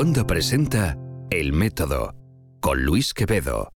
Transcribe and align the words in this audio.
Wanda 0.00 0.26
presenta 0.26 0.96
El 1.28 1.52
Método 1.52 2.14
con 2.60 2.84
Luis 2.84 3.12
Quevedo. 3.12 3.68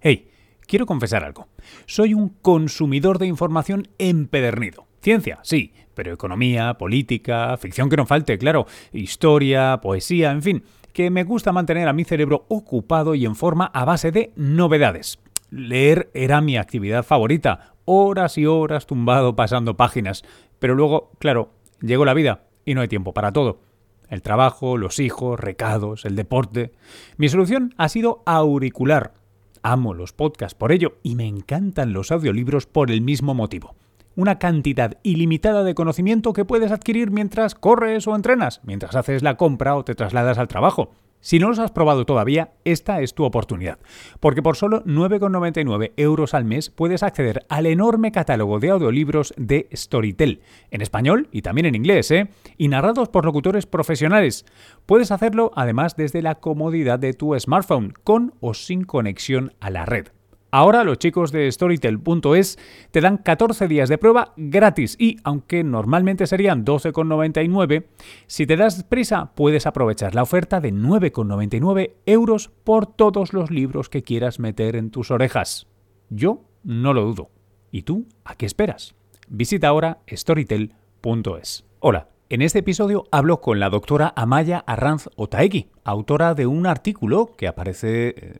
Hey, 0.00 0.30
quiero 0.60 0.86
confesar 0.86 1.24
algo. 1.24 1.48
Soy 1.86 2.14
un 2.14 2.28
consumidor 2.28 3.18
de 3.18 3.26
información 3.26 3.88
empedernido. 3.98 4.86
Ciencia, 5.00 5.40
sí, 5.42 5.72
pero 5.94 6.12
economía, 6.12 6.74
política, 6.74 7.56
ficción 7.56 7.90
que 7.90 7.96
no 7.96 8.06
falte, 8.06 8.38
claro, 8.38 8.66
historia, 8.92 9.80
poesía, 9.82 10.30
en 10.30 10.42
fin, 10.42 10.62
que 10.92 11.10
me 11.10 11.24
gusta 11.24 11.50
mantener 11.50 11.88
a 11.88 11.92
mi 11.92 12.04
cerebro 12.04 12.44
ocupado 12.46 13.16
y 13.16 13.26
en 13.26 13.34
forma 13.34 13.66
a 13.74 13.84
base 13.84 14.12
de 14.12 14.32
novedades. 14.36 15.18
Leer 15.50 16.12
era 16.14 16.40
mi 16.40 16.56
actividad 16.58 17.02
favorita, 17.02 17.74
horas 17.86 18.38
y 18.38 18.46
horas 18.46 18.86
tumbado 18.86 19.34
pasando 19.34 19.76
páginas, 19.76 20.22
pero 20.60 20.76
luego, 20.76 21.10
claro, 21.18 21.54
llegó 21.80 22.04
la 22.04 22.14
vida 22.14 22.44
y 22.64 22.74
no 22.74 22.82
hay 22.82 22.88
tiempo 22.88 23.12
para 23.12 23.32
todo. 23.32 23.71
El 24.12 24.20
trabajo, 24.20 24.76
los 24.76 24.98
hijos, 24.98 25.40
recados, 25.40 26.04
el 26.04 26.16
deporte. 26.16 26.70
Mi 27.16 27.30
solución 27.30 27.72
ha 27.78 27.88
sido 27.88 28.22
auricular. 28.26 29.14
Amo 29.62 29.94
los 29.94 30.12
podcasts 30.12 30.54
por 30.54 30.70
ello 30.70 30.98
y 31.02 31.14
me 31.14 31.26
encantan 31.26 31.94
los 31.94 32.12
audiolibros 32.12 32.66
por 32.66 32.90
el 32.90 33.00
mismo 33.00 33.32
motivo. 33.32 33.74
Una 34.14 34.38
cantidad 34.38 34.98
ilimitada 35.02 35.64
de 35.64 35.74
conocimiento 35.74 36.34
que 36.34 36.44
puedes 36.44 36.72
adquirir 36.72 37.10
mientras 37.10 37.54
corres 37.54 38.06
o 38.06 38.14
entrenas, 38.14 38.60
mientras 38.64 38.96
haces 38.96 39.22
la 39.22 39.38
compra 39.38 39.76
o 39.76 39.84
te 39.86 39.94
trasladas 39.94 40.36
al 40.36 40.46
trabajo. 40.46 40.90
Si 41.22 41.38
no 41.38 41.48
los 41.48 41.60
has 41.60 41.70
probado 41.70 42.04
todavía, 42.04 42.50
esta 42.64 43.00
es 43.00 43.14
tu 43.14 43.22
oportunidad, 43.22 43.78
porque 44.18 44.42
por 44.42 44.56
solo 44.56 44.82
9,99 44.84 45.92
euros 45.96 46.34
al 46.34 46.44
mes 46.44 46.68
puedes 46.68 47.04
acceder 47.04 47.46
al 47.48 47.66
enorme 47.66 48.10
catálogo 48.10 48.58
de 48.58 48.70
audiolibros 48.70 49.32
de 49.36 49.68
Storytel, 49.72 50.40
en 50.72 50.80
español 50.80 51.28
y 51.30 51.42
también 51.42 51.66
en 51.66 51.76
inglés, 51.76 52.10
¿eh? 52.10 52.28
y 52.58 52.66
narrados 52.66 53.08
por 53.08 53.24
locutores 53.24 53.66
profesionales. 53.66 54.44
Puedes 54.84 55.12
hacerlo 55.12 55.52
además 55.54 55.94
desde 55.94 56.22
la 56.22 56.34
comodidad 56.34 56.98
de 56.98 57.14
tu 57.14 57.38
smartphone, 57.38 57.94
con 58.02 58.34
o 58.40 58.52
sin 58.52 58.82
conexión 58.82 59.54
a 59.60 59.70
la 59.70 59.86
red. 59.86 60.08
Ahora 60.54 60.84
los 60.84 60.98
chicos 60.98 61.32
de 61.32 61.50
Storytel.es 61.50 62.58
te 62.90 63.00
dan 63.00 63.16
14 63.16 63.68
días 63.68 63.88
de 63.88 63.96
prueba 63.96 64.34
gratis 64.36 64.96
y, 65.00 65.16
aunque 65.24 65.64
normalmente 65.64 66.26
serían 66.26 66.66
12,99, 66.66 67.86
si 68.26 68.46
te 68.46 68.58
das 68.58 68.84
prisa 68.84 69.32
puedes 69.34 69.66
aprovechar 69.66 70.14
la 70.14 70.22
oferta 70.22 70.60
de 70.60 70.70
9,99 70.74 71.94
euros 72.04 72.50
por 72.64 72.86
todos 72.86 73.32
los 73.32 73.50
libros 73.50 73.88
que 73.88 74.02
quieras 74.02 74.38
meter 74.38 74.76
en 74.76 74.90
tus 74.90 75.10
orejas. 75.10 75.68
Yo 76.10 76.44
no 76.64 76.92
lo 76.92 77.06
dudo. 77.06 77.30
¿Y 77.70 77.82
tú 77.82 78.06
a 78.22 78.34
qué 78.34 78.44
esperas? 78.44 78.94
Visita 79.28 79.68
ahora 79.68 80.00
Storytel.es. 80.06 81.64
Hola. 81.80 82.11
En 82.32 82.40
este 82.40 82.60
episodio 82.60 83.04
hablo 83.10 83.42
con 83.42 83.60
la 83.60 83.68
doctora 83.68 84.14
Amaya 84.16 84.64
Arranz 84.66 85.06
Otaegui, 85.16 85.68
autora 85.84 86.32
de 86.32 86.46
un 86.46 86.66
artículo 86.66 87.34
que 87.36 87.46
aparece 87.46 88.14
eh, 88.16 88.38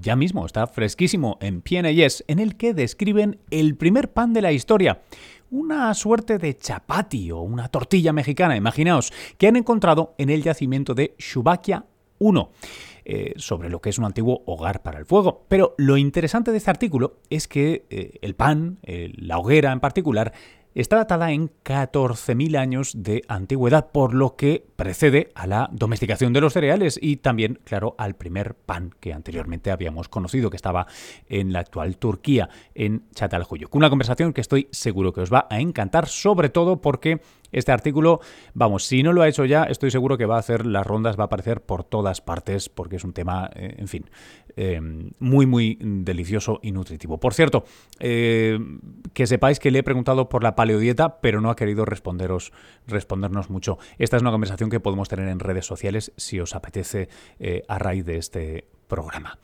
ya 0.00 0.16
mismo, 0.16 0.46
está 0.46 0.66
fresquísimo 0.66 1.36
en 1.42 1.60
PNAS, 1.60 2.24
en 2.26 2.38
el 2.38 2.56
que 2.56 2.72
describen 2.72 3.38
el 3.50 3.76
primer 3.76 4.14
pan 4.14 4.32
de 4.32 4.40
la 4.40 4.52
historia. 4.52 5.02
Una 5.50 5.92
suerte 5.92 6.38
de 6.38 6.56
chapati 6.56 7.32
o 7.32 7.40
una 7.40 7.68
tortilla 7.68 8.14
mexicana, 8.14 8.56
imaginaos, 8.56 9.12
que 9.36 9.46
han 9.46 9.56
encontrado 9.56 10.14
en 10.16 10.30
el 10.30 10.42
yacimiento 10.42 10.94
de 10.94 11.14
Shubakia 11.18 11.84
1. 12.20 12.50
Eh, 13.06 13.34
sobre 13.36 13.68
lo 13.68 13.82
que 13.82 13.90
es 13.90 13.98
un 13.98 14.06
antiguo 14.06 14.42
hogar 14.46 14.82
para 14.82 14.98
el 14.98 15.04
fuego. 15.04 15.44
Pero 15.48 15.74
lo 15.76 15.98
interesante 15.98 16.50
de 16.50 16.56
este 16.56 16.70
artículo 16.70 17.18
es 17.28 17.46
que 17.46 17.84
eh, 17.90 18.18
el 18.22 18.34
pan, 18.34 18.78
la 18.86 19.36
hoguera 19.36 19.72
en 19.72 19.80
particular, 19.80 20.32
está 20.82 20.96
datada 20.96 21.32
en 21.32 21.50
14.000 21.64 22.58
años 22.58 22.92
de 22.96 23.22
antigüedad, 23.28 23.90
por 23.92 24.14
lo 24.14 24.36
que 24.36 24.66
precede 24.76 25.30
a 25.34 25.46
la 25.46 25.68
domesticación 25.72 26.32
de 26.32 26.40
los 26.40 26.52
cereales 26.52 26.98
y 27.00 27.16
también, 27.16 27.60
claro, 27.64 27.94
al 27.98 28.14
primer 28.14 28.54
pan 28.54 28.94
que 29.00 29.12
anteriormente 29.12 29.70
habíamos 29.70 30.08
conocido, 30.08 30.50
que 30.50 30.56
estaba 30.56 30.86
en 31.28 31.52
la 31.52 31.60
actual 31.60 31.96
Turquía, 31.96 32.48
en 32.74 33.04
Çatalhöyük. 33.14 33.74
Una 33.74 33.90
conversación 33.90 34.32
que 34.32 34.40
estoy 34.40 34.68
seguro 34.70 35.12
que 35.12 35.20
os 35.20 35.32
va 35.32 35.46
a 35.50 35.60
encantar, 35.60 36.08
sobre 36.08 36.48
todo 36.48 36.80
porque 36.80 37.20
este 37.54 37.72
artículo, 37.72 38.20
vamos, 38.52 38.84
si 38.84 39.02
no 39.02 39.12
lo 39.12 39.22
ha 39.22 39.28
hecho 39.28 39.44
ya, 39.44 39.64
estoy 39.64 39.90
seguro 39.90 40.18
que 40.18 40.26
va 40.26 40.36
a 40.36 40.40
hacer 40.40 40.66
las 40.66 40.84
rondas, 40.86 41.16
va 41.16 41.22
a 41.22 41.26
aparecer 41.26 41.62
por 41.62 41.84
todas 41.84 42.20
partes, 42.20 42.68
porque 42.68 42.96
es 42.96 43.04
un 43.04 43.12
tema, 43.12 43.48
eh, 43.54 43.76
en 43.78 43.88
fin, 43.88 44.10
eh, 44.56 44.80
muy, 45.20 45.46
muy 45.46 45.78
delicioso 45.80 46.58
y 46.62 46.72
nutritivo. 46.72 47.18
Por 47.18 47.32
cierto, 47.32 47.64
eh, 48.00 48.58
que 49.12 49.26
sepáis 49.26 49.60
que 49.60 49.70
le 49.70 49.78
he 49.78 49.82
preguntado 49.84 50.28
por 50.28 50.42
la 50.42 50.56
paleodieta, 50.56 51.20
pero 51.20 51.40
no 51.40 51.48
ha 51.48 51.56
querido 51.56 51.84
responderos, 51.84 52.52
respondernos 52.86 53.50
mucho. 53.50 53.78
Esta 53.98 54.16
es 54.16 54.22
una 54.22 54.32
conversación 54.32 54.68
que 54.68 54.80
podemos 54.80 55.08
tener 55.08 55.28
en 55.28 55.38
redes 55.38 55.64
sociales 55.64 56.12
si 56.16 56.40
os 56.40 56.54
apetece 56.54 57.08
a 57.68 57.78
raíz 57.78 58.04
de 58.04 58.16
este 58.16 58.68
programa. 58.88 59.38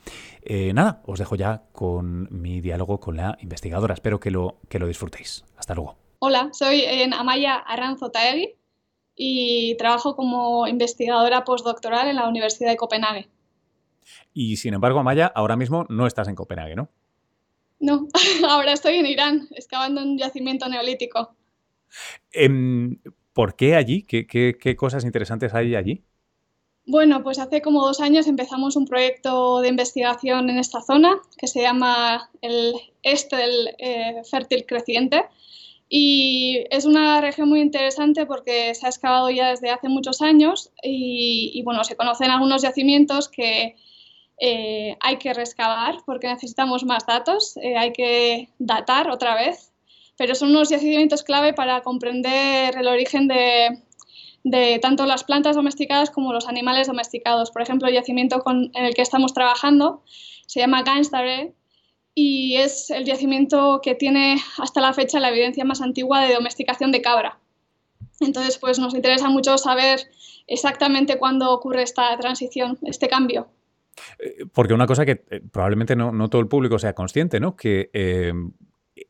nada, 0.73 1.01
os 1.05 1.19
dejo 1.19 1.35
ya 1.35 1.63
con 1.71 2.27
mi 2.31 2.59
diálogo 2.59 2.99
con 2.99 3.15
la 3.15 3.37
investigadora. 3.41 3.93
Espero 3.93 4.19
que 4.19 4.31
lo, 4.31 4.59
que 4.67 4.79
lo 4.79 4.87
disfrutéis. 4.87 5.45
Hasta 5.57 5.75
luego. 5.75 6.00
Hola, 6.23 6.49
soy 6.53 6.83
en 6.83 7.15
Amaya 7.15 7.55
Arranzo 7.55 8.11
Taegui 8.11 8.53
y 9.15 9.75
trabajo 9.77 10.15
como 10.15 10.67
investigadora 10.67 11.43
postdoctoral 11.43 12.09
en 12.09 12.17
la 12.17 12.27
Universidad 12.27 12.69
de 12.69 12.77
Copenhague. 12.77 13.27
Y 14.31 14.57
sin 14.57 14.75
embargo, 14.75 14.99
Amaya, 14.99 15.25
ahora 15.33 15.55
mismo 15.55 15.87
no 15.89 16.05
estás 16.05 16.27
en 16.27 16.35
Copenhague, 16.35 16.75
¿no? 16.75 16.89
No, 17.79 18.07
ahora 18.47 18.73
estoy 18.73 18.97
en 18.97 19.07
Irán, 19.07 19.47
excavando 19.55 20.03
un 20.03 20.15
yacimiento 20.19 20.69
neolítico. 20.69 21.35
Em, 22.31 22.99
¿Por 23.33 23.55
qué 23.55 23.75
allí? 23.75 24.03
¿Qué, 24.03 24.75
cosas 24.77 25.03
interesantes 25.05 25.55
hay 25.55 25.73
allí? 25.73 26.03
Bueno, 26.85 27.23
pues 27.23 27.39
hace 27.39 27.63
como 27.63 27.83
dos 27.83 27.99
años 27.99 28.27
empezamos 28.27 28.75
un 28.75 28.85
proyecto 28.85 29.61
de 29.61 29.69
investigación 29.69 30.51
en 30.51 30.59
esta 30.59 30.81
zona 30.81 31.19
que 31.35 31.47
se 31.47 31.63
llama 31.63 32.29
el 32.41 32.75
Este 33.01 33.37
del 33.37 33.69
eh, 33.79 34.21
Fértil 34.29 34.67
Creciente 34.67 35.23
y 35.93 36.63
es 36.69 36.85
una 36.85 37.19
región 37.19 37.49
muy 37.49 37.59
interesante 37.59 38.25
porque 38.25 38.73
se 38.75 38.85
ha 38.85 38.89
excavado 38.89 39.29
ya 39.29 39.49
desde 39.49 39.71
hace 39.71 39.89
muchos 39.89 40.21
años 40.21 40.71
y, 40.81 41.61
bueno, 41.65 41.83
se 41.83 41.97
conocen 41.97 42.31
algunos 42.31 42.61
yacimientos 42.61 43.27
que 43.27 43.75
eh, 44.37 44.95
hay 45.01 45.17
que 45.17 45.33
rescavar 45.33 45.97
porque 46.05 46.29
necesitamos 46.29 46.85
más 46.85 47.05
datos, 47.05 47.57
eh, 47.57 47.75
hay 47.75 47.91
que 47.91 48.47
datar 48.57 49.09
otra 49.09 49.35
vez, 49.35 49.73
pero 50.15 50.33
son 50.33 50.51
unos 50.51 50.69
yacimientos 50.69 51.23
clave 51.23 51.51
para 51.51 51.81
comprender 51.81 52.77
el 52.77 52.87
origen 52.87 53.27
de, 53.27 53.83
de 54.45 54.79
tanto 54.81 55.05
las 55.05 55.25
plantas 55.25 55.57
domesticadas 55.57 56.09
como 56.09 56.31
los 56.31 56.47
animales 56.47 56.87
domesticados. 56.87 57.51
Por 57.51 57.63
ejemplo, 57.63 57.89
el 57.89 57.95
yacimiento 57.95 58.39
con, 58.39 58.71
en 58.75 58.85
el 58.85 58.93
que 58.93 59.01
estamos 59.01 59.33
trabajando 59.33 60.03
se 60.47 60.61
llama 60.61 60.83
Gainstare 60.83 61.53
y 62.13 62.57
es 62.57 62.89
el 62.89 63.05
yacimiento 63.05 63.79
que 63.81 63.95
tiene 63.95 64.37
hasta 64.57 64.81
la 64.81 64.93
fecha 64.93 65.19
la 65.19 65.29
evidencia 65.29 65.65
más 65.65 65.81
antigua 65.81 66.21
de 66.21 66.33
domesticación 66.33 66.91
de 66.91 67.01
cabra. 67.01 67.39
Entonces, 68.19 68.57
pues 68.57 68.79
nos 68.79 68.93
interesa 68.93 69.29
mucho 69.29 69.57
saber 69.57 69.99
exactamente 70.47 71.17
cuándo 71.17 71.51
ocurre 71.51 71.83
esta 71.83 72.15
transición, 72.17 72.77
este 72.83 73.07
cambio. 73.07 73.47
Eh, 74.19 74.45
porque 74.53 74.73
una 74.73 74.87
cosa 74.87 75.05
que 75.05 75.23
eh, 75.29 75.41
probablemente 75.51 75.95
no, 75.95 76.29
todo 76.29 76.41
el 76.41 76.47
público 76.47 76.77
sea 76.77 76.93
consciente, 76.93 77.39
¿no? 77.39 77.55
Que 77.55 77.89
eh, 77.93 78.33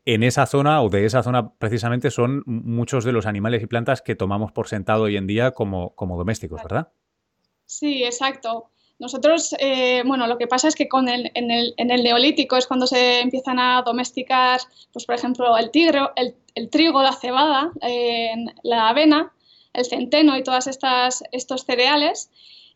en 0.06 0.24
esa 0.24 0.46
zona 0.46 0.82
o 0.82 0.90
de 0.90 1.06
esa 1.06 1.24
zona 1.24 1.54
precisamente 1.56 2.12
son 2.12 2.44
muchos 2.46 3.04
de 3.04 3.12
los 3.12 3.26
animales 3.26 3.62
y 3.64 3.68
plantas 3.68 4.02
que 4.02 4.16
tomamos 4.16 4.52
por 4.52 4.68
sentado 4.68 5.04
hoy 5.04 5.18
en 5.18 5.28
día 5.28 5.52
como, 5.52 5.96
como 5.96 6.18
domésticos, 6.18 6.62
¿verdad? 6.64 6.92
Sí, 7.66 8.04
exacto. 8.04 8.72
Nosotros, 9.02 9.56
eh, 9.58 10.04
bueno, 10.06 10.28
lo 10.28 10.38
que 10.38 10.46
pasa 10.46 10.68
es 10.68 10.76
que 10.76 10.88
con 10.88 11.10
el, 11.10 11.32
en, 11.34 11.50
el, 11.50 11.74
en, 11.78 11.90
el, 11.90 12.04
neolítico 12.04 12.56
es 12.56 12.68
cuando 12.68 12.86
se 12.86 13.22
empiezan 13.22 13.58
a 13.58 13.82
domesticar, 13.82 14.60
pues 14.94 15.08
por 15.08 15.16
ejemplo, 15.16 15.58
el, 15.58 15.72
tigre, 15.72 16.02
el, 16.16 16.36
el 16.54 16.70
trigo, 16.70 17.02
la 17.02 17.14
cebada, 17.14 17.72
eh, 17.82 18.32
la 18.62 18.90
avena, 18.90 19.34
el 19.74 19.86
centeno 19.86 20.38
y 20.38 20.44
estas 20.46 21.24
estos 21.32 21.66
cereales. 21.66 22.30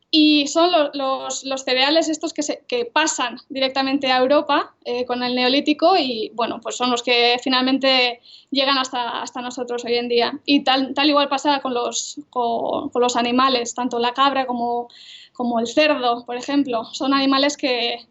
Y 0.10 0.48
son 0.48 0.72
los, 0.94 1.44
los, 1.44 1.64
cereales 1.64 2.10
estos 2.10 2.34
que, 2.34 2.42
se, 2.42 2.64
que, 2.68 2.86
pasan 2.86 3.38
directamente 3.50 4.12
a 4.12 4.18
Europa 4.18 4.74
eh, 4.84 5.06
con 5.06 5.22
el 5.22 5.36
neolítico 5.36 5.96
y, 5.96 6.32
bueno, 6.34 6.60
pues 6.60 6.76
son 6.76 6.90
los 6.90 7.04
que 7.04 7.38
finalmente 7.44 8.22
llegan 8.50 8.78
hasta, 8.80 9.22
hasta 9.22 9.42
nosotros 9.42 9.86
hoy 9.86 9.96
en 9.96 10.10
día. 10.10 10.40
Y 10.46 10.64
tal, 10.64 10.96
tal 10.96 11.10
igual 11.10 11.28
pasa 11.28 11.60
con 11.60 11.74
los, 11.76 12.20
con 12.32 12.90
los 12.96 13.16
animales, 13.16 13.76
tanto 13.76 14.00
la 14.00 14.14
cabra 14.14 14.48
como 14.48 14.88
como 15.36 15.60
el 15.60 15.68
cerdo, 15.68 16.26
por 16.26 16.38
ejemplo. 16.38 16.86
Son 16.94 17.14
animales 17.14 17.58
que, 17.58 18.08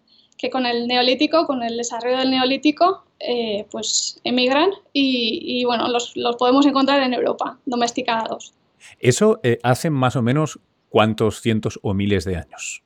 con 0.52 0.66
el 0.66 0.86
neolítico, 0.86 1.46
con 1.46 1.62
el 1.62 1.76
desarrollo 1.76 2.18
del 2.18 2.30
neolítico, 2.30 3.04
eh, 3.18 3.66
pues 3.70 4.20
emigran 4.24 4.70
y, 4.92 5.64
bueno, 5.64 5.88
los, 5.88 6.14
podemos 6.38 6.66
encontrar 6.66 7.02
en 7.02 7.14
Europa, 7.14 7.58
domesticados. 7.64 8.52
¿Eso 9.00 9.40
eh, 9.42 9.58
hace 9.62 9.88
más 9.88 10.16
o 10.16 10.22
menos 10.22 10.60
cuántos 10.90 11.40
cientos 11.40 11.80
o 11.82 11.94
miles 11.94 12.24
de 12.24 12.36
años? 12.36 12.82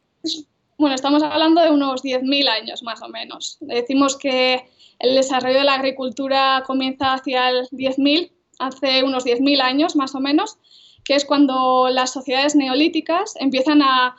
Bueno, 0.78 0.94
estamos 0.94 1.22
hablando 1.24 1.60
de 1.60 1.70
unos 1.70 2.04
10.000 2.04 2.48
años 2.48 2.84
más 2.84 3.02
o 3.02 3.08
menos. 3.08 3.58
Decimos 3.60 4.16
que 4.16 4.64
el 5.00 5.16
desarrollo 5.16 5.58
de 5.58 5.64
la 5.64 5.74
agricultura 5.74 6.62
comienza 6.64 7.14
hacia 7.14 7.50
el 7.50 7.68
10.000, 7.70 8.30
hace 8.60 9.02
unos 9.02 9.26
10.000 9.26 9.60
años 9.60 9.96
más 9.96 10.14
o 10.14 10.20
menos, 10.20 10.58
que 11.04 11.14
es 11.14 11.24
cuando 11.24 11.88
las 11.90 12.12
sociedades 12.12 12.54
neolíticas 12.54 13.34
empiezan 13.38 13.82
a 13.82 14.16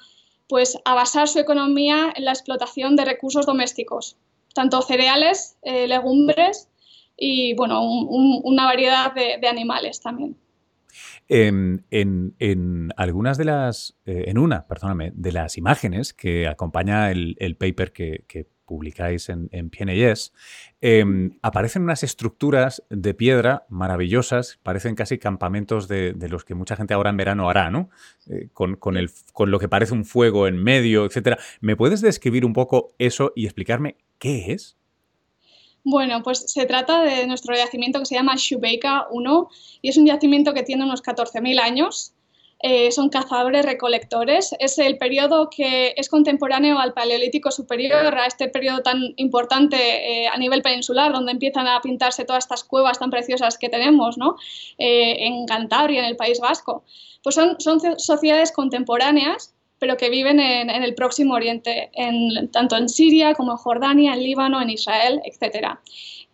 pues 0.47 0.79
a 0.83 0.95
basar 0.95 1.27
su 1.27 1.37
economía 1.39 2.11
en 2.15 2.25
la 2.25 2.31
explotación 2.31 2.95
de 2.95 3.05
recursos 3.05 3.45
domésticos, 3.45 4.17
tanto 4.55 4.81
cereales, 4.81 5.57
eh, 5.61 5.87
legumbres 5.87 6.69
y 7.15 7.53
bueno, 7.53 7.83
una 7.83 8.65
variedad 8.65 9.13
de, 9.13 9.47
animales 9.47 10.01
también. 10.01 10.35
En, 11.27 11.85
algunas 12.97 13.37
de 13.37 13.45
las, 13.45 13.95
eh, 14.07 14.23
en 14.27 14.39
una, 14.39 14.65
perdóname, 14.65 15.11
de 15.13 15.31
las 15.31 15.57
imágenes 15.57 16.13
que 16.13 16.47
acompaña 16.47 17.11
el, 17.11 17.55
paper 17.59 17.93
que, 17.93 18.23
que 18.27 18.47
publicáis 18.69 19.29
en, 19.29 19.49
en 19.51 19.71
PNAS, 19.71 20.31
em, 20.79 21.31
aparecen 21.41 21.81
unas 21.81 22.03
estructuras 22.03 22.83
de 22.91 23.15
piedra 23.15 23.65
maravillosas, 23.67 24.59
parecen 24.61 24.93
casi 24.93 25.17
campamentos 25.17 25.87
de, 25.87 26.13
los 26.29 26.45
que 26.45 26.53
mucha 26.53 26.75
gente 26.75 26.93
ahora 26.93 27.09
en 27.09 27.17
verano 27.17 27.49
hará, 27.49 27.71
¿no? 27.71 27.89
Eh, 28.29 28.49
con, 28.53 28.77
el, 28.95 29.09
con, 29.33 29.49
lo 29.49 29.59
que 29.59 29.67
parece 29.67 29.95
un 29.95 30.05
fuego 30.05 30.47
en 30.47 30.61
medio, 30.61 31.05
etcétera. 31.05 31.39
¿Me 31.61 31.75
puedes 31.75 32.01
describir 32.01 32.45
un 32.45 32.53
poco 32.53 32.93
eso 32.99 33.33
y 33.35 33.45
explicarme 33.45 33.95
qué 34.19 34.51
es? 34.53 34.77
Bueno, 35.83 36.21
pues 36.21 36.51
se 36.51 36.67
trata 36.67 37.01
de 37.01 37.25
nuestro 37.25 37.55
yacimiento 37.55 37.97
que 37.97 38.05
se 38.05 38.15
llama 38.15 38.35
Shubeika 38.37 39.07
1 39.09 39.49
y 39.81 39.89
es 39.89 39.97
un 39.97 40.05
yacimiento 40.05 40.53
que 40.53 40.61
tiene 40.61 40.83
unos 40.83 41.01
14.000 41.01 41.59
años 41.59 42.13
eh, 42.61 42.91
son 42.91 43.09
cazadores 43.09 43.65
recolectores. 43.65 44.53
Es 44.59 44.77
el 44.79 44.97
periodo 44.97 45.49
que 45.49 45.93
es 45.95 46.09
contemporáneo 46.09 46.77
al 46.77 46.93
Paleolítico 46.93 47.51
Superior, 47.51 48.17
a 48.17 48.25
este 48.25 48.49
periodo 48.49 48.81
tan 48.81 49.13
importante 49.15 49.77
eh, 49.77 50.27
a 50.27 50.37
nivel 50.37 50.61
peninsular, 50.61 51.13
donde 51.13 51.31
empiezan 51.31 51.67
a 51.67 51.79
pintarse 51.79 52.25
todas 52.25 52.43
estas 52.43 52.65
cuevas 52.65 52.99
tan 52.99 53.11
preciosas 53.11 53.57
que 53.57 53.69
tenemos 53.69 54.17
¿no? 54.17 54.35
Eh, 54.77 55.25
en 55.25 55.45
Cantabria, 55.45 55.99
en 55.99 56.05
el 56.05 56.17
País 56.17 56.41
Vasco. 56.41 56.83
Pues 57.23 57.35
son, 57.35 57.55
son 57.59 57.79
sociedades 57.97 58.51
contemporáneas 58.51 59.53
pero 59.79 59.95
que 59.95 60.09
viven 60.09 60.41
en, 60.41 60.69
el 60.69 60.93
próximo 60.93 61.35
Oriente, 61.35 61.89
en, 61.93 62.51
tanto 62.51 62.75
en 62.75 62.89
Siria 62.89 63.33
como 63.33 63.53
en 63.53 63.57
Jordania, 63.57 64.13
en 64.13 64.23
Líbano, 64.23 64.61
en 64.61 64.69
Israel, 64.69 65.21
etc. 65.23 65.79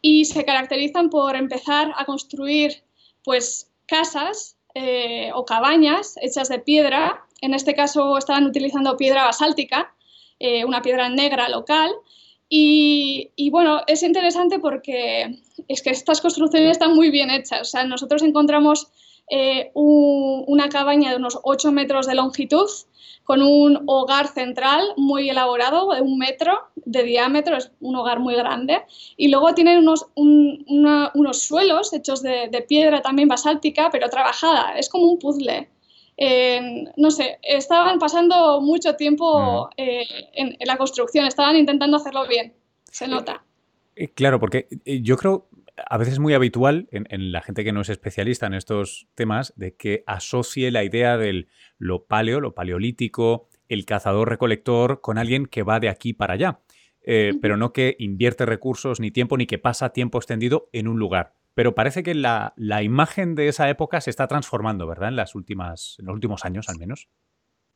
Y 0.02 0.26
se 0.26 0.44
caracterizan 0.44 1.12
por 1.12 1.36
empezar 1.36 1.94
a 1.96 2.06
construir 2.06 2.82
pues, 3.24 3.72
casas 3.86 4.55
eh, 4.76 5.32
o 5.34 5.46
cabañas 5.46 6.16
hechas 6.22 6.50
de 6.50 6.60
piedra. 6.60 7.26
En 7.40 7.54
este 7.54 7.74
caso 7.76 8.18
estaban 8.18 8.46
utilizando 8.46 8.98
piedra 8.98 9.24
basáltica, 9.24 9.96
eh, 10.38 10.66
una 10.66 10.82
piedra 10.82 11.08
negra 11.08 11.48
local. 11.48 11.92
Y, 12.48 13.50
bueno, 13.52 13.82
es 13.88 14.04
interesante 14.04 14.60
porque 14.60 15.40
es 15.68 15.82
que 15.82 15.90
estas 15.90 16.22
construcciones 16.22 16.72
están 16.72 16.94
muy 16.94 17.10
bien 17.10 17.32
hechas. 17.32 17.62
O 17.62 17.66
sea, 17.66 17.86
nosotros 17.86 18.22
encontramos 18.22 18.92
eh, 19.30 19.72
una 19.74 20.70
cabaña 20.70 21.10
de 21.10 21.18
unos 21.18 21.40
8 21.44 21.72
metros 21.72 22.08
de 22.08 22.16
longitud 22.16 22.70
con 23.24 23.42
un 23.42 23.84
hogar 23.88 24.28
central 24.28 24.94
muy 24.98 25.30
elaborado, 25.30 25.90
de 25.94 26.02
un 26.02 26.20
metro 26.20 26.60
de 26.76 27.02
diámetro, 27.02 27.58
es 27.58 27.72
un 27.80 27.96
hogar 27.96 28.20
muy 28.20 28.36
grande. 28.36 28.84
Y 29.18 29.30
luego 29.30 29.56
tienen 29.56 29.80
unos, 29.80 30.06
unos 30.16 31.40
suelos 31.42 31.92
hechos 31.92 32.22
de, 32.22 32.66
piedra 32.68 33.02
también 33.02 33.28
basáltica, 33.28 33.90
pero 33.92 34.10
trabajada, 34.10 34.78
es 34.78 34.90
como 34.90 35.08
un 35.08 35.18
puzzle. 35.18 35.70
no 36.98 37.10
sé, 37.10 37.40
estaban 37.42 37.98
pasando 37.98 38.62
mucho 38.62 38.96
tiempo 38.96 39.70
eh, 39.76 40.06
en, 40.34 40.56
la 40.60 40.78
construcción, 40.78 41.26
estaban 41.26 41.56
intentando 41.56 41.98
hacerlo 41.98 42.28
bien, 42.28 42.54
se 42.92 43.08
nota. 43.08 43.44
Eh, 43.96 44.10
claro, 44.10 44.40
porque 44.40 44.68
yo 44.86 45.18
creo, 45.18 45.48
a 45.78 45.98
veces 45.98 46.14
es 46.16 46.20
muy 46.20 46.34
habitual 46.34 46.88
en, 46.92 47.32
la 47.32 47.42
gente 47.42 47.64
que 47.64 47.72
no 47.72 47.82
es 47.82 47.90
especialista 47.90 48.48
en 48.48 48.54
estos 48.54 49.08
temas 49.16 49.54
de 49.56 49.76
que 49.76 50.04
asocie 50.08 50.72
la 50.72 50.84
idea 50.84 51.18
del 51.18 51.50
lo 51.78 52.06
paleo, 52.06 52.40
lo 52.40 52.54
paleolítico, 52.54 53.50
el 53.68 53.86
cazador-recolector 53.86 55.02
con 55.02 55.18
alguien 55.18 55.46
que 55.46 55.64
va 55.64 55.80
de 55.80 55.90
aquí 55.90 56.14
para 56.14 56.36
allá, 56.36 56.60
eh, 57.02 57.34
pero 57.42 57.58
no 57.58 57.74
que 57.74 57.96
invierte 58.00 58.46
recursos 58.46 59.00
ni 59.00 59.12
tiempo 59.12 59.38
ni 59.38 59.46
que 59.46 59.60
pasa 59.60 59.90
tiempo 59.90 60.18
extendido 60.18 60.70
en 60.72 60.88
un 60.88 61.00
lugar. 61.00 61.34
Pero 61.54 61.74
parece 61.74 62.04
que 62.04 62.16
la, 62.16 62.54
la 62.58 62.84
imagen 62.84 63.36
de 63.36 63.48
esa 63.48 63.70
época 63.70 64.02
se 64.02 64.10
está 64.10 64.28
transformando, 64.28 64.88
¿verdad? 64.88 65.10
En, 65.10 65.16
las 65.16 65.36
últimas, 65.36 65.96
en 66.00 66.06
los 66.06 66.14
últimos 66.14 66.44
años 66.46 66.68
al 66.70 66.78
menos. 66.78 67.10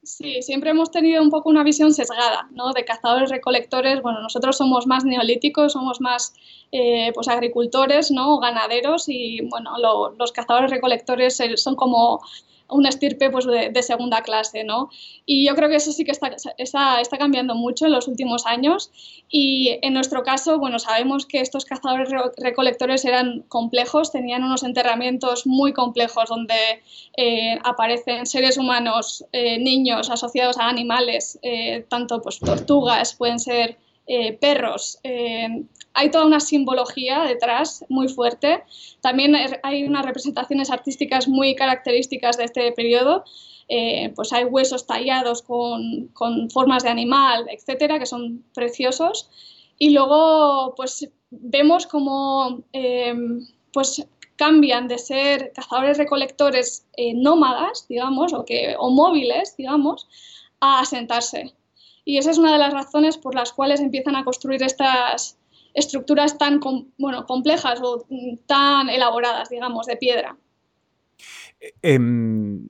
Sí, 0.09 0.41
siempre 0.41 0.71
hemos 0.71 0.89
tenido 0.89 1.21
un 1.21 1.29
poco 1.29 1.50
una 1.50 1.63
visión 1.63 1.94
sesgada, 1.94 2.47
¿no? 2.50 2.73
De 2.73 2.83
cazadores 2.83 3.29
recolectores. 3.29 4.01
Bueno, 4.01 4.21
nosotros 4.21 4.57
somos 4.57 4.88
más 4.88 5.06
neolíticos, 5.06 5.73
somos 5.73 6.01
más 6.01 6.33
eh, 6.71 7.11
pues 7.13 7.27
agricultores, 7.27 8.09
¿no? 8.09 8.39
Ganaderos 8.39 9.07
y 9.07 9.41
bueno, 9.51 9.75
los 10.17 10.31
cazadores 10.31 10.71
recolectores 10.71 11.39
son 11.57 11.75
como 11.75 12.21
un 12.69 12.86
estirpe 12.86 13.30
pues, 13.30 13.45
de, 13.45 13.83
segunda 13.83 14.21
clase, 14.21 14.63
¿no? 14.63 14.89
Y 15.25 15.48
yo 15.48 15.56
creo 15.56 15.69
que 15.69 15.75
eso 15.75 15.92
sí 15.92 16.04
que 16.04 16.12
está, 16.12 16.36
está, 16.57 17.01
está, 17.01 17.18
cambiando 17.18 17.56
mucho 17.56 17.86
en 17.86 17.92
los 17.92 18.07
últimos 18.07 18.45
años 18.45 18.92
y 19.30 19.80
en 19.81 19.94
nuestro 19.94 20.24
caso, 20.24 20.60
bueno, 20.60 20.80
sabemos 20.80 21.25
que 21.25 21.42
estos 21.42 21.66
cazadores 21.66 22.10
recolectores 22.38 23.06
eran 23.06 23.44
complejos, 23.48 24.12
tenían 24.12 24.44
unos 24.44 24.63
enterramientos 24.63 25.48
muy 25.48 25.74
complejos 25.74 26.30
donde 26.30 26.81
eh, 27.18 27.57
aparecen 27.63 28.25
seres 28.25 28.57
humanos, 28.57 29.25
eh, 29.31 29.57
niños 29.60 30.10
asociados 30.10 30.57
a 30.57 30.69
animales, 30.69 31.39
eh, 31.42 31.86
tanto 31.89 32.21
pues 32.21 32.39
tortugas, 32.39 33.16
pueden 33.16 33.39
ser 33.39 33.77
perros, 34.39 35.00
hay 35.94 36.11
toda 36.11 36.25
una 36.25 36.39
simbología 36.39 37.23
detrás 37.23 37.85
muy 37.89 38.07
fuerte. 38.07 38.63
También 39.01 39.35
hay 39.63 39.83
unas 39.83 40.06
representaciones 40.06 40.71
artísticas 40.71 41.27
muy 41.27 41.56
características 41.56 42.38
de 42.38 42.45
este 42.45 42.71
periodo. 42.71 43.23
Eh, 43.67 44.11
pues 44.15 44.33
hay 44.33 44.45
huesos 44.45 44.88
tallados 44.88 45.44
con, 45.44 46.09
formas 46.51 46.83
de 46.83 46.89
animal, 46.89 47.45
etcétera, 47.50 48.00
que 48.00 48.06
son 48.06 48.44
preciosos. 48.53 49.29
Y 49.77 49.91
luego, 49.91 50.73
pues 50.75 51.09
vemos 51.29 51.85
cómo 51.85 52.63
eh, 52.73 53.13
pues 53.71 54.07
cambian 54.35 54.88
de 54.88 54.97
ser 54.97 55.51
cazadores 55.53 55.97
recolectores 55.97 56.88
eh, 56.97 57.13
nómadas, 57.13 57.88
digamos, 57.88 58.33
o, 58.33 58.45
que, 58.45 58.75
o 58.79 58.89
móviles, 58.89 59.56
digamos, 59.57 60.07
a 60.61 60.79
asentarse. 60.79 61.53
Y 62.09 62.17
esa 62.17 62.31
es 62.31 62.39
una 62.39 62.53
de 62.53 62.57
las 62.57 62.73
razones 62.73 63.17
por 63.17 63.35
las 63.35 63.53
cuales 63.53 63.79
empiezan 63.79 64.15
a 64.15 64.23
construir 64.23 64.63
estas, 64.63 65.39
estructuras 65.73 66.38
tan 66.38 66.59
bueno, 66.97 67.25
complejas 67.25 67.79
o 67.83 68.06
tan 68.45 68.89
elaboradas, 68.89 69.50
digamos, 69.50 69.85
de 69.85 69.97
piedra. 69.97 70.38
Em, 71.81 72.67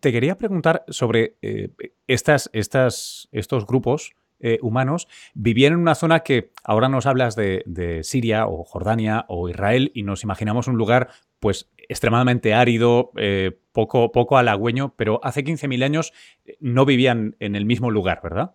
te 0.00 0.12
quería 0.12 0.36
preguntar 0.36 0.84
sobre 0.88 1.36
eh, 1.42 1.70
estas, 2.06 2.50
estas, 2.52 3.28
estos 3.30 3.66
grupos 3.66 4.14
eh, 4.40 4.58
humanos 4.62 5.06
vivían 5.34 5.74
en 5.74 5.78
una 5.78 5.94
zona 5.94 6.20
que 6.20 6.50
ahora 6.64 6.88
nos 6.88 7.06
hablas 7.06 7.36
de, 7.36 8.00
Siria 8.02 8.48
o 8.48 8.64
Jordania 8.64 9.24
o 9.28 9.48
Israel 9.48 9.92
y 9.94 10.02
nos 10.02 10.24
imaginamos 10.24 10.66
un 10.66 10.76
lugar 10.76 11.10
pues 11.38 11.70
extremadamente 11.88 12.52
árido, 12.52 13.12
eh, 13.16 13.60
poco, 13.72 14.12
poco 14.12 14.36
halagüeño, 14.36 14.94
pero 14.96 15.20
hace 15.22 15.44
15.000 15.44 15.84
años 15.84 16.12
no 16.60 16.84
vivían 16.84 17.36
en 17.40 17.56
el 17.56 17.64
mismo 17.64 17.90
lugar, 17.90 18.20
¿verdad? 18.22 18.54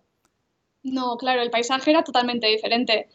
No, 0.82 1.16
claro, 1.16 1.42
el 1.42 1.50
paisaje 1.50 1.90
era 1.90 2.04
totalmente 2.04 2.46
diferente. 2.46 3.08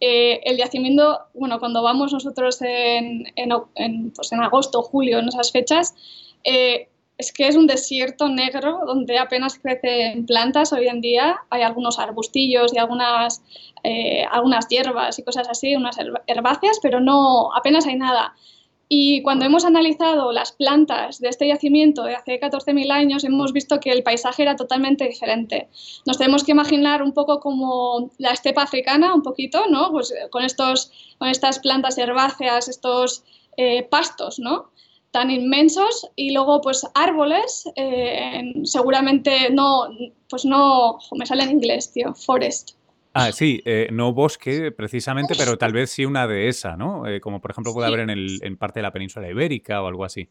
Eh, 0.00 0.40
el 0.44 0.58
yacimiento, 0.58 1.20
bueno, 1.34 1.58
cuando 1.58 1.82
vamos 1.82 2.12
nosotros 2.12 2.60
en, 2.60 3.24
pues 4.14 4.32
en 4.32 4.40
agosto, 4.40 4.82
julio, 4.82 5.18
en 5.18 5.28
esas 5.28 5.52
fechas, 5.52 5.94
eh, 6.44 6.88
es 7.18 7.32
que 7.32 7.48
es 7.48 7.56
un 7.56 7.66
desierto 7.66 8.28
negro 8.28 8.80
donde 8.86 9.18
apenas 9.18 9.58
crecen 9.58 10.26
plantas 10.26 10.72
hoy 10.72 10.88
en 10.88 11.00
día. 11.00 11.38
Hay 11.48 11.62
algunos 11.62 11.98
arbustillos 11.98 12.74
y 12.74 12.78
algunas, 12.78 13.42
eh, 13.84 14.24
algunas 14.30 14.68
hierbas 14.68 15.18
y 15.18 15.22
cosas 15.22 15.48
así, 15.48 15.74
unas 15.76 15.96
herbáceas, 16.26 16.78
pero 16.82 17.00
no, 17.00 17.54
apenas 17.54 17.86
hay 17.86 17.96
nada. 17.96 18.34
Y 18.88 19.22
cuando 19.22 19.44
hemos 19.44 19.64
analizado 19.64 20.30
las 20.30 20.52
plantas 20.52 21.18
de 21.20 21.28
este 21.28 21.48
yacimiento 21.48 22.04
de 22.04 22.14
hace 22.14 22.38
14.000 22.40 22.92
años, 22.92 23.24
hemos 23.24 23.52
visto 23.52 23.80
que 23.80 23.90
el 23.90 24.04
paisaje 24.04 24.42
era 24.42 24.54
totalmente 24.54 25.08
diferente. 25.08 25.68
Nos 26.06 26.18
tenemos 26.18 26.44
que 26.44 26.52
imaginar 26.52 27.02
un 27.02 27.12
poco 27.12 27.40
como 27.40 28.10
la 28.18 28.30
estepa 28.30 28.62
africana, 28.62 29.14
un 29.14 29.22
poquito, 29.22 29.66
¿no? 29.68 29.90
Pues 29.90 30.12
eh, 30.12 30.28
con, 30.30 30.44
estos, 30.44 30.92
con 31.18 31.28
estas 31.28 31.58
plantas 31.58 31.98
herbáceas, 31.98 32.68
estos 32.68 33.24
eh, 33.56 33.82
pastos, 33.82 34.38
¿no? 34.38 34.70
tan 35.12 35.30
inmensos 35.30 36.10
y 36.14 36.32
luego 36.32 36.60
pues 36.60 36.86
árboles, 36.92 37.64
eh, 37.74 38.52
seguramente 38.64 39.48
no, 39.50 39.88
pues 40.28 40.44
no, 40.44 40.98
me 41.12 41.24
sale 41.24 41.44
en 41.44 41.52
inglés, 41.52 41.90
tío, 41.90 42.12
forest, 42.14 42.72
Ah, 43.18 43.32
sí, 43.32 43.62
eh, 43.64 43.88
no 43.92 44.12
bosque 44.12 44.70
precisamente, 44.72 45.34
pero 45.38 45.56
tal 45.56 45.72
vez 45.72 45.90
sí 45.90 46.04
una 46.04 46.26
dehesa, 46.26 46.76
¿no? 46.76 47.06
Eh, 47.06 47.20
como 47.20 47.40
por 47.40 47.50
ejemplo 47.50 47.72
puede 47.72 47.88
haber 47.88 48.00
en, 48.00 48.10
el, 48.10 48.38
en 48.42 48.58
parte 48.58 48.80
de 48.80 48.82
la 48.82 48.92
península 48.92 49.30
ibérica 49.30 49.82
o 49.82 49.86
algo 49.86 50.04
así. 50.04 50.28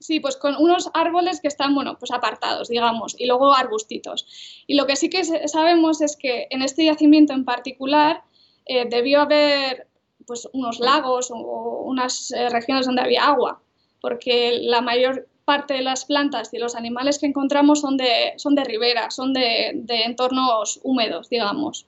Sí. 0.00 0.18
pues 0.18 0.36
con 0.36 0.56
unos 0.56 0.90
árboles 0.92 1.40
que 1.40 1.46
están, 1.46 1.74
bueno, 1.74 1.98
pues 1.98 2.10
apartados, 2.10 2.68
digamos, 2.68 3.14
y 3.16 3.26
luego 3.26 3.54
arbustitos. 3.54 4.26
Y 4.66 4.74
lo 4.74 4.86
que 4.86 4.96
sí 4.96 5.08
que 5.08 5.22
sabemos 5.24 6.00
es 6.00 6.16
que 6.16 6.48
en 6.50 6.62
este 6.62 6.84
yacimiento 6.84 7.32
en 7.32 7.44
particular 7.44 8.22
eh, 8.66 8.86
debió 8.90 9.20
haber 9.20 9.86
pues 10.26 10.48
unos 10.52 10.80
lagos 10.80 11.30
o 11.30 11.82
unas 11.84 12.32
regiones 12.50 12.86
donde 12.86 13.02
había 13.02 13.24
agua, 13.24 13.62
porque 14.00 14.58
la 14.62 14.80
mayor 14.80 15.28
parte 15.50 15.74
de 15.74 15.82
las 15.82 16.04
plantas 16.04 16.54
y 16.54 16.58
los 16.58 16.76
animales 16.76 17.18
que 17.18 17.26
encontramos 17.26 17.80
son 17.80 17.96
de, 17.96 18.34
son 18.36 18.54
de 18.54 18.62
ribera, 18.62 19.10
son 19.10 19.32
de, 19.32 19.84
entornos 19.88 20.78
húmedos, 20.84 21.28
digamos. 21.28 21.86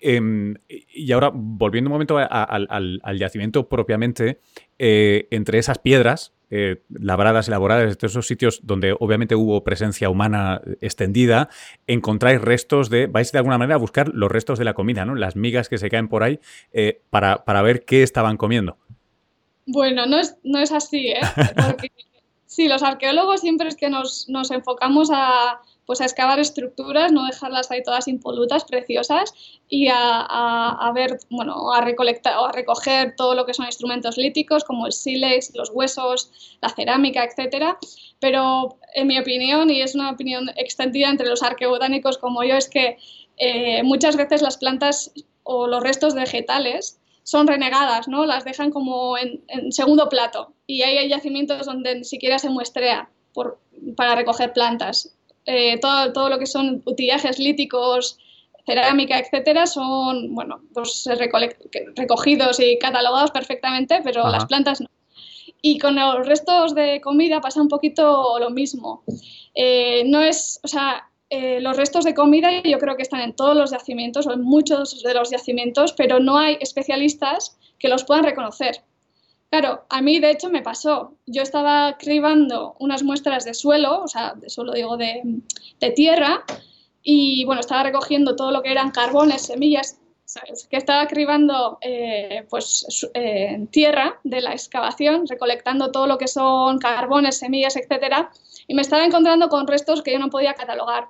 Em, 0.00 0.54
y 0.68 1.10
ahora, 1.12 1.30
volviendo 1.34 1.88
un 1.88 1.92
momento 1.92 2.18
al, 2.18 3.18
yacimiento 3.18 3.68
propiamente, 3.68 4.40
eh, 4.78 5.26
entre 5.30 5.58
esas 5.58 5.78
piedras 5.78 6.32
eh, 6.50 6.82
labradas, 6.88 7.48
elaboradas, 7.48 7.98
de 7.98 8.06
esos 8.06 8.26
sitios 8.26 8.60
donde 8.62 8.96
obviamente 8.98 9.34
hubo 9.34 9.64
presencia 9.64 10.08
humana 10.08 10.62
extendida, 10.80 11.50
encontráis 11.86 12.40
restos 12.40 12.88
de, 12.88 13.06
vais 13.06 13.32
de 13.32 13.38
alguna 13.38 13.58
manera 13.58 13.74
a 13.74 13.78
buscar 13.78 14.08
los 14.14 14.30
restos 14.30 14.58
de 14.58 14.64
la 14.64 14.72
comida, 14.72 15.04
¿no? 15.04 15.14
Las 15.14 15.36
migas 15.36 15.68
que 15.68 15.76
se 15.76 15.90
caen 15.90 16.08
por 16.08 16.22
ahí 16.22 16.40
eh, 16.72 17.02
para, 17.10 17.44
para 17.44 17.60
ver 17.60 17.84
qué 17.84 18.02
estaban 18.02 18.36
comiendo. 18.38 18.78
Bueno, 19.66 20.06
no 20.06 20.18
es, 20.18 20.38
no 20.42 20.58
es 20.58 20.72
así, 20.72 21.08
¿eh? 21.08 21.20
Porque 21.56 21.92
sí, 22.46 22.68
los 22.68 22.82
arqueólogos 22.82 23.40
siempre 23.40 23.68
es 23.68 23.76
que 23.76 23.90
nos, 23.90 24.26
nos 24.30 24.50
enfocamos 24.50 25.10
a, 25.12 25.60
pues 25.88 26.02
a 26.02 26.04
excavar 26.04 26.38
estructuras, 26.38 27.12
no 27.12 27.24
dejarlas 27.24 27.70
ahí 27.70 27.82
todas 27.82 28.08
impolutas, 28.08 28.66
preciosas, 28.66 29.32
y 29.70 29.88
a, 29.88 30.20
a, 30.20 30.92
ver, 30.92 31.18
bueno, 31.30 31.72
a 31.72 31.80
recolectar 31.80 32.36
o 32.36 32.44
a 32.44 32.52
recoger 32.52 33.16
todo 33.16 33.34
lo 33.34 33.46
que 33.46 33.54
son 33.54 33.64
instrumentos 33.64 34.18
líticos, 34.18 34.64
como 34.64 34.84
el 34.84 34.92
sílex, 34.92 35.54
los 35.54 35.70
huesos, 35.70 36.30
la 36.60 36.68
cerámica, 36.68 37.24
etcétera. 37.24 37.78
Pero 38.20 38.76
en 38.94 39.06
mi 39.06 39.18
opinión, 39.18 39.70
y 39.70 39.80
es 39.80 39.94
una 39.94 40.10
opinión 40.10 40.50
extendida 40.56 41.08
entre 41.08 41.26
los 41.26 41.42
arqueobotánicos 41.42 42.18
como 42.18 42.44
yo, 42.44 42.56
es 42.56 42.68
que 42.68 42.98
eh, 43.38 43.82
muchas 43.82 44.14
veces 44.14 44.42
las 44.42 44.58
plantas 44.58 45.10
o 45.42 45.68
los 45.68 45.82
restos 45.82 46.14
vegetales 46.14 47.00
son 47.22 47.46
renegadas, 47.46 48.08
¿no? 48.08 48.26
Las 48.26 48.44
dejan 48.44 48.70
como 48.70 49.16
en, 49.16 49.72
segundo 49.72 50.10
plato 50.10 50.52
y 50.66 50.82
hay 50.82 51.08
yacimientos 51.08 51.64
donde 51.64 51.94
ni 51.94 52.04
siquiera 52.04 52.38
se 52.38 52.50
muestrea 52.50 53.08
por, 53.32 53.58
para 53.96 54.16
recoger 54.16 54.52
plantas. 54.52 55.14
Eh, 55.50 55.78
todo, 55.80 56.12
todo 56.12 56.28
lo 56.28 56.38
que 56.38 56.44
son 56.44 56.82
utillajes 56.84 57.38
líticos, 57.38 58.18
cerámica, 58.66 59.18
etcétera, 59.18 59.66
son, 59.66 60.34
bueno, 60.34 60.60
pues 60.74 61.08
recogidos 61.96 62.60
y 62.60 62.78
catalogados 62.78 63.30
perfectamente, 63.30 64.02
pero 64.04 64.28
las 64.28 64.44
plantas 64.44 64.82
no. 64.82 64.88
Y 65.62 65.78
con 65.78 65.96
los 65.96 66.26
restos 66.26 66.74
de 66.74 67.00
comida 67.00 67.40
pasa 67.40 67.62
un 67.62 67.68
poquito 67.68 68.38
lo 68.38 68.50
mismo. 68.50 69.04
Eh, 69.54 70.04
no 70.04 70.20
es, 70.20 70.60
o 70.62 70.68
sea, 70.68 71.08
eh, 71.30 71.60
los 71.62 71.78
restos 71.78 72.04
de 72.04 72.12
comida 72.12 72.50
yo 72.62 72.78
creo 72.78 72.96
que 72.96 73.02
están 73.02 73.20
en 73.20 73.34
todos 73.34 73.56
los 73.56 73.70
yacimientos 73.70 74.26
o 74.26 74.34
en 74.34 74.42
muchos 74.42 75.02
de 75.02 75.14
los 75.14 75.30
yacimientos, 75.30 75.94
pero 75.94 76.20
no 76.20 76.36
hay 76.36 76.58
especialistas 76.60 77.56
que 77.78 77.88
los 77.88 78.04
puedan 78.04 78.24
reconocer. 78.24 78.82
Claro, 79.50 79.86
a 79.88 80.02
mí 80.02 80.20
de 80.20 80.30
hecho 80.30 80.50
me 80.50 80.62
pasó. 80.62 81.14
Yo 81.26 81.42
estaba 81.42 81.96
cribando 81.98 82.76
unas 82.78 83.02
muestras 83.02 83.44
de 83.44 83.54
suelo, 83.54 84.02
o 84.02 84.08
sea, 84.08 84.34
de 84.34 84.50
suelo 84.50 84.72
digo 84.72 84.96
de, 84.98 85.42
tierra, 85.96 86.44
y 87.02 87.44
bueno, 87.46 87.60
estaba 87.60 87.82
recogiendo 87.82 88.36
todo 88.36 88.50
lo 88.50 88.62
que 88.62 88.70
eran 88.70 88.90
carbones, 88.90 89.42
semillas, 89.46 89.98
que 90.68 90.76
estaba 90.76 91.06
cribando 91.06 91.78
eh, 91.80 92.46
pues 92.50 93.08
eh, 93.14 93.66
tierra 93.70 94.20
de 94.24 94.42
la 94.42 94.52
excavación, 94.52 95.26
recolectando 95.26 95.90
todo 95.90 96.06
lo 96.06 96.18
que 96.18 96.28
son 96.28 96.78
carbones, 96.78 97.38
semillas, 97.38 97.76
etcétera, 97.76 98.30
y 98.66 98.74
me 98.74 98.82
estaba 98.82 99.06
encontrando 99.06 99.48
con 99.48 99.66
restos 99.66 100.02
que 100.02 100.12
yo 100.12 100.18
no 100.18 100.28
podía 100.28 100.52
catalogar 100.52 101.08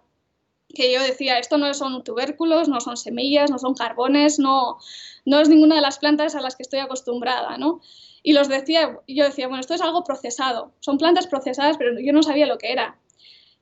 que 0.74 0.92
yo 0.92 1.02
decía, 1.02 1.38
esto 1.38 1.58
no 1.58 1.72
son 1.74 2.04
tubérculos, 2.04 2.68
no 2.68 2.80
son 2.80 2.96
semillas, 2.96 3.50
no 3.50 3.58
son 3.58 3.74
carbones, 3.74 4.38
no, 4.38 4.78
no 5.24 5.40
es 5.40 5.48
ninguna 5.48 5.76
de 5.76 5.80
las 5.80 5.98
plantas 5.98 6.34
a 6.34 6.40
las 6.40 6.56
que 6.56 6.62
estoy 6.62 6.80
acostumbrada, 6.80 7.56
¿no? 7.58 7.80
Y 8.22 8.32
los 8.32 8.48
decía, 8.48 8.98
yo 9.06 9.24
decía, 9.24 9.46
bueno, 9.48 9.60
esto 9.60 9.74
es 9.74 9.80
algo 9.80 10.04
procesado, 10.04 10.72
son 10.80 10.98
plantas 10.98 11.26
procesadas, 11.26 11.76
pero 11.78 11.98
yo 11.98 12.12
no 12.12 12.22
sabía 12.22 12.46
lo 12.46 12.58
que 12.58 12.72
era. 12.72 12.98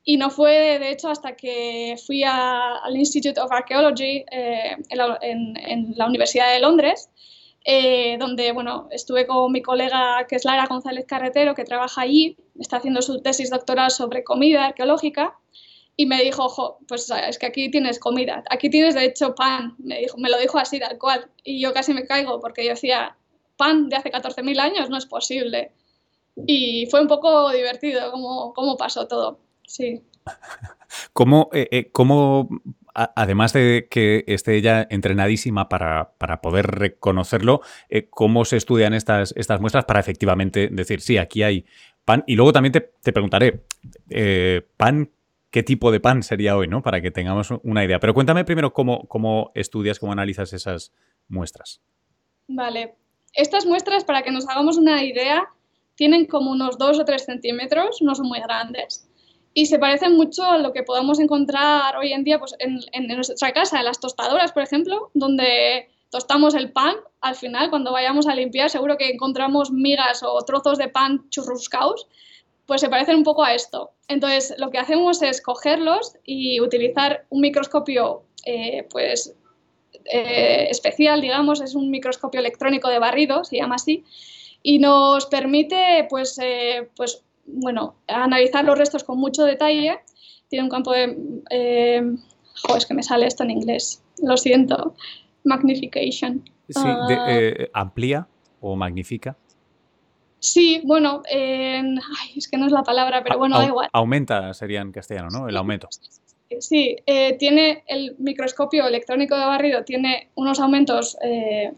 Y 0.08 0.16
no 0.18 0.30
fue, 0.30 0.78
de 0.78 0.90
hecho, 0.90 1.08
hasta 1.08 1.34
que 1.34 1.96
fui 2.06 2.22
al 2.25 2.96
Institute 2.96 3.40
of 3.40 3.50
Archaeology 3.50 4.25
eh, 4.30 4.76
en, 4.88 5.94
la, 5.96 6.06
Universidad 6.06 6.52
de 6.52 6.60
Londres, 6.60 7.10
eh, 7.64 8.16
donde, 8.18 8.52
bueno, 8.52 8.88
estuve 8.92 9.26
con 9.26 9.50
mi 9.50 9.62
colega, 9.62 10.25
que 10.28 10.36
es 10.36 10.44
Lara 10.44 10.66
González 10.66 11.06
Carretero, 11.08 11.56
que 11.56 11.64
trabaja 11.64 12.02
allí, 12.02 12.36
está 12.58 12.76
haciendo 12.76 13.02
su 13.02 13.20
tesis 13.20 13.50
doctoral 13.50 13.90
sobre 13.90 14.22
comida 14.22 14.66
arqueológica, 14.66 15.36
y 15.96 16.06
me 16.06 16.22
dijo, 16.22 16.44
ojo, 16.44 16.78
pues 16.86 17.10
es 17.10 17.38
que 17.38 17.46
aquí 17.46 17.70
tienes 17.70 17.98
comida, 17.98 18.44
aquí 18.50 18.68
tienes 18.68 18.94
de 18.94 19.06
hecho 19.06 19.34
pan, 19.34 19.74
me, 19.78 19.98
dijo, 20.00 20.18
me 20.18 20.28
lo 20.28 20.38
dijo 20.38 20.58
así 20.58 20.78
tal 20.78 20.98
cual, 20.98 21.30
y 21.42 21.60
yo 21.60 21.72
casi 21.72 21.94
me 21.94 22.06
caigo 22.06 22.38
porque 22.38 22.64
yo 22.64 22.70
decía, 22.70 23.16
pan 23.56 23.88
de 23.88 23.96
hace 23.96 24.10
14.000 24.10 24.60
años 24.60 24.90
no 24.90 24.98
es 24.98 25.06
posible. 25.06 25.72
Y 26.46 26.86
fue 26.90 27.00
un 27.00 27.08
poco 27.08 27.50
divertido 27.50 28.10
cómo, 28.10 28.52
cómo 28.52 28.76
pasó 28.76 29.08
todo, 29.08 29.40
sí. 29.66 30.02
¿Cómo, 31.12 31.48
eh, 31.52 31.68
eh, 31.70 31.90
cómo 31.92 32.48
además 32.94 33.52
de 33.52 33.88
que 33.90 34.24
esté 34.26 34.56
ella 34.56 34.86
entrenadísima 34.88 35.68
para, 35.68 36.12
para 36.16 36.40
poder 36.40 36.66
reconocerlo, 36.66 37.60
eh, 37.90 38.08
¿cómo 38.08 38.44
se 38.44 38.56
estudian 38.56 38.94
estas, 38.94 39.34
estas 39.36 39.60
muestras 39.60 39.84
para 39.84 40.00
efectivamente 40.00 40.68
decir, 40.70 41.00
sí, 41.00 41.18
aquí 41.18 41.42
hay 41.42 41.66
pan? 42.04 42.22
Y 42.26 42.36
luego 42.36 42.52
también 42.52 42.72
te, 42.72 42.80
te 42.80 43.12
preguntaré, 43.12 43.64
¿pan 44.76 45.10
qué 45.50 45.62
tipo 45.62 45.90
de 45.90 46.00
pan 46.00 46.22
sería 46.22 46.56
hoy, 46.56 46.68
¿no? 46.68 46.82
Para 46.82 47.00
que 47.00 47.10
tengamos 47.10 47.50
una 47.62 47.84
idea. 47.84 47.98
Pero 47.98 48.14
cuéntame 48.14 48.44
primero 48.44 48.72
cómo, 48.72 49.06
cómo 49.08 49.50
estudias, 49.54 49.98
cómo 49.98 50.12
analizas 50.12 50.52
esas 50.52 50.92
muestras. 51.28 51.80
Vale. 52.48 52.94
Estas 53.32 53.66
muestras, 53.66 54.04
para 54.04 54.22
que 54.22 54.30
nos 54.30 54.48
hagamos 54.48 54.78
una 54.78 55.04
idea, 55.04 55.48
tienen 55.94 56.26
como 56.26 56.50
unos 56.52 56.78
2 56.78 57.00
o 57.00 57.04
3 57.04 57.24
centímetros, 57.24 58.00
no 58.02 58.14
son 58.14 58.28
muy 58.28 58.40
grandes. 58.40 59.08
Y 59.52 59.66
se 59.66 59.78
parecen 59.78 60.16
mucho 60.16 60.44
a 60.44 60.58
lo 60.58 60.72
que 60.72 60.82
podamos 60.82 61.18
encontrar 61.18 61.96
hoy 61.96 62.12
en 62.12 62.24
día 62.24 62.38
pues, 62.38 62.54
en, 62.58 62.78
en 62.92 63.06
nuestra 63.16 63.52
casa, 63.52 63.78
en 63.78 63.86
las 63.86 64.00
tostadoras, 64.00 64.52
por 64.52 64.62
ejemplo, 64.62 65.10
donde 65.14 65.88
tostamos 66.10 66.54
el 66.54 66.72
pan. 66.72 66.96
Al 67.20 67.34
final, 67.34 67.70
cuando 67.70 67.92
vayamos 67.92 68.26
a 68.26 68.34
limpiar, 68.34 68.70
seguro 68.70 68.96
que 68.98 69.08
encontramos 69.08 69.70
migas 69.70 70.22
o 70.22 70.38
trozos 70.44 70.78
de 70.78 70.88
pan 70.88 71.28
churruscaos 71.30 72.06
pues 72.66 72.80
se 72.80 72.88
parecen 72.88 73.16
un 73.16 73.23
poco 73.23 73.44
a 73.44 73.54
esto. 73.54 73.92
Entonces, 74.08 74.54
lo 74.58 74.70
que 74.70 74.78
hacemos 74.78 75.23
es 75.23 75.40
cogerlos 75.40 76.16
y 76.25 76.61
utilizar 76.61 77.25
un 77.30 77.40
microscopio 77.40 78.25
eh, 78.44 78.87
pues, 78.90 79.35
eh, 80.04 80.66
especial, 80.70 81.20
digamos, 81.20 81.61
es 81.61 81.75
un 81.75 81.90
microscopio 81.90 82.40
electrónico 82.40 82.88
de 82.88 82.99
barrido, 82.99 83.44
se 83.44 83.56
llama 83.56 83.76
así, 83.76 84.04
y 84.62 84.78
nos 84.80 85.26
permite, 85.26 86.06
pues, 86.11 86.38
eh, 86.42 86.88
pues 86.96 87.23
bueno, 87.46 87.94
analizar 88.08 88.64
los 88.64 88.76
restos 88.76 89.04
con 89.04 89.18
mucho 89.18 89.44
detalle. 89.44 90.00
Tiene 90.49 90.64
un 90.64 90.70
campo 90.70 90.92
de... 90.92 92.16
Joder, 92.62 92.78
es 92.78 92.87
que 92.87 92.94
me 92.94 93.02
sale 93.02 93.26
esto 93.26 93.44
en 93.44 93.50
inglés, 93.50 94.02
lo 94.23 94.37
siento. 94.37 94.94
Magnification. 95.44 96.42
Sí, 96.68 96.80
ah. 96.85 97.06
amplía 97.75 98.26
o 98.61 98.75
magnifica. 98.75 99.37
Sí, 100.46 100.80
bueno, 100.84 101.22
es 101.28 102.48
que 102.48 102.56
no 102.56 102.66
es 102.66 102.72
la 102.72 102.84
palabra, 102.84 103.22
pero 103.24 103.36
bueno, 103.36 103.58
da 103.58 103.66
igual. 103.66 103.88
Aumenta 103.92 104.54
sería 104.54 104.80
en 104.80 104.92
castellano, 104.92 105.28
¿no? 105.30 105.48
El 105.48 105.56
aumento. 105.56 105.88
Sí, 106.60 106.96
eh, 107.06 107.36
tiene 107.36 107.82
el 107.88 108.14
microscopio 108.18 108.86
electrónico 108.86 109.36
de 109.36 109.44
barrido, 109.44 109.82
tiene 109.84 110.30
unos 110.36 110.60
aumentos 110.60 111.16
eh, 111.20 111.72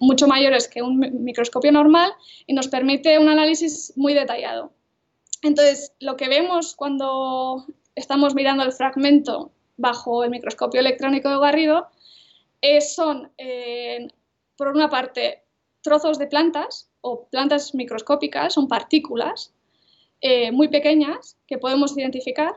mucho 0.00 0.26
mayores 0.26 0.66
que 0.66 0.82
un 0.82 0.98
microscopio 1.22 1.70
normal 1.70 2.12
y 2.46 2.54
nos 2.54 2.66
permite 2.66 3.20
un 3.20 3.28
análisis 3.28 3.92
muy 3.94 4.14
detallado. 4.14 4.72
Entonces, 5.42 5.92
lo 6.00 6.16
que 6.16 6.28
vemos 6.28 6.74
cuando 6.74 7.64
estamos 7.94 8.34
mirando 8.34 8.64
el 8.64 8.72
fragmento 8.72 9.52
bajo 9.76 10.24
el 10.24 10.30
microscopio 10.30 10.80
electrónico 10.80 11.30
de 11.30 11.36
barrido 11.36 11.86
son, 12.80 13.30
eh, 13.38 14.08
por 14.56 14.68
una 14.68 14.90
parte, 14.90 15.44
trozos 15.82 16.18
de 16.18 16.26
plantas 16.26 16.87
o 17.00 17.26
plantas 17.26 17.74
microscópicas, 17.74 18.54
son 18.54 18.68
partículas 18.68 19.52
eh, 20.20 20.50
muy 20.50 20.68
pequeñas 20.68 21.36
que 21.46 21.58
podemos 21.58 21.96
identificar. 21.96 22.56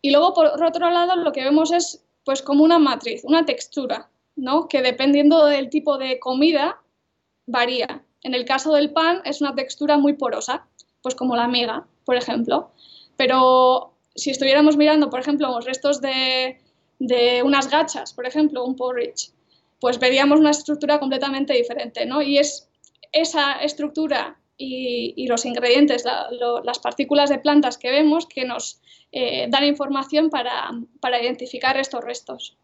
Y 0.00 0.10
luego, 0.10 0.34
por 0.34 0.46
otro 0.62 0.90
lado, 0.90 1.16
lo 1.16 1.32
que 1.32 1.44
vemos 1.44 1.72
es 1.72 2.04
pues 2.24 2.42
como 2.42 2.64
una 2.64 2.78
matriz, 2.78 3.22
una 3.24 3.44
textura, 3.44 4.08
¿no? 4.36 4.68
que 4.68 4.82
dependiendo 4.82 5.44
del 5.44 5.68
tipo 5.68 5.98
de 5.98 6.18
comida 6.18 6.80
varía. 7.46 8.02
En 8.22 8.34
el 8.34 8.46
caso 8.46 8.72
del 8.72 8.92
pan 8.92 9.20
es 9.24 9.42
una 9.42 9.54
textura 9.54 9.98
muy 9.98 10.14
porosa, 10.14 10.66
pues 11.02 11.14
como 11.14 11.36
la 11.36 11.46
miga, 11.46 11.86
por 12.06 12.16
ejemplo. 12.16 12.70
Pero 13.16 13.92
si 14.14 14.30
estuviéramos 14.30 14.76
mirando, 14.76 15.10
por 15.10 15.20
ejemplo, 15.20 15.48
los 15.48 15.66
restos 15.66 16.00
de, 16.00 16.58
de 16.98 17.42
unas 17.42 17.68
gachas, 17.68 18.14
por 18.14 18.26
ejemplo, 18.26 18.64
un 18.64 18.76
porridge, 18.76 19.30
pues 19.80 19.98
veríamos 19.98 20.40
una 20.40 20.50
estructura 20.50 20.98
completamente 20.98 21.52
diferente, 21.52 22.06
¿no? 22.06 22.22
Y 22.22 22.38
es 22.38 22.70
esa 23.14 23.54
estructura 23.54 24.38
y, 24.56 25.26
los 25.26 25.44
ingredientes, 25.46 26.04
las 26.04 26.78
partículas 26.78 27.30
de 27.30 27.38
plantas 27.38 27.78
que 27.78 27.90
vemos 27.90 28.26
que 28.26 28.44
nos 28.44 28.80
eh, 29.12 29.46
dan 29.48 29.64
información 29.64 30.30
para, 30.30 30.70
identificar 31.20 31.76
estos 31.76 32.04
restos. 32.04 32.56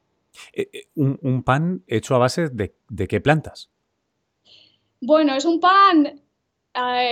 Eh, 0.53 0.69
eh, 0.73 0.83
¿Un, 0.95 1.43
pan 1.43 1.83
hecho 1.87 2.15
a 2.15 2.19
base 2.19 2.49
de, 2.49 2.75
qué 3.09 3.21
plantas? 3.21 3.71
Bueno, 5.01 5.35
es 5.35 5.45
un 5.45 5.61
pan 5.61 6.21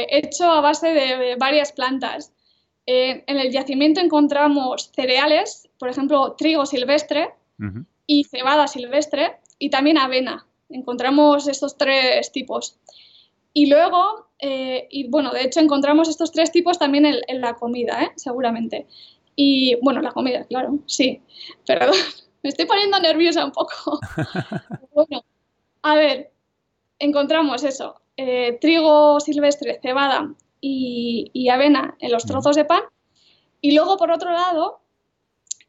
hecho 0.09 0.51
a 0.51 0.61
base 0.61 0.93
de 0.93 1.37
varias 1.37 1.73
plantas. 1.73 2.33
en 2.87 3.39
el 3.39 3.51
yacimiento 3.51 4.01
encontramos 4.01 4.93
cereales, 4.95 5.69
por 5.79 5.89
ejemplo, 5.89 6.35
trigo 6.39 6.67
silvestre 6.67 7.31
y 8.07 8.25
cebada 8.25 8.69
silvestre 8.69 9.39
y 9.59 9.71
también 9.71 9.99
avena. 9.99 10.47
Encontramos 10.71 11.49
estos 11.49 11.77
tres 11.77 12.31
tipos. 12.31 12.79
Y 13.53 13.67
luego, 13.67 14.29
eh, 14.39 14.87
y 14.91 15.09
bueno, 15.09 15.31
de 15.31 15.43
hecho 15.43 15.61
encontramos 15.61 16.09
estos 16.09 16.33
tres 16.33 16.53
tipos 16.53 16.79
también 16.79 17.07
en, 17.07 17.41
la 17.41 17.55
comida, 17.55 18.03
¿eh? 18.03 18.13
seguramente. 18.17 18.87
Y 19.35 19.77
bueno, 19.83 20.01
la 20.01 20.13
comida, 20.13 20.45
claro, 20.47 20.79
sí. 20.87 21.23
Perdón, 21.67 21.95
me 22.43 22.51
estoy 22.51 22.67
poniendo 22.67 22.99
nerviosa 23.01 23.45
un 23.45 23.53
poco. 23.53 24.01
bueno, 24.95 25.25
a 25.83 25.95
ver, 25.95 26.33
encontramos 26.99 27.65
eso, 27.65 28.01
eh, 28.17 28.59
trigo 28.61 29.21
silvestre, 29.21 29.79
cebada 29.81 30.35
y, 30.61 31.49
avena 31.51 31.97
en 32.01 32.13
los 32.13 32.25
trozos 32.25 32.57
de 32.57 32.65
pan. 32.65 32.83
Y 33.61 33.75
luego, 33.75 33.97
por 33.97 34.11
otro 34.11 34.31
lado, 34.31 34.81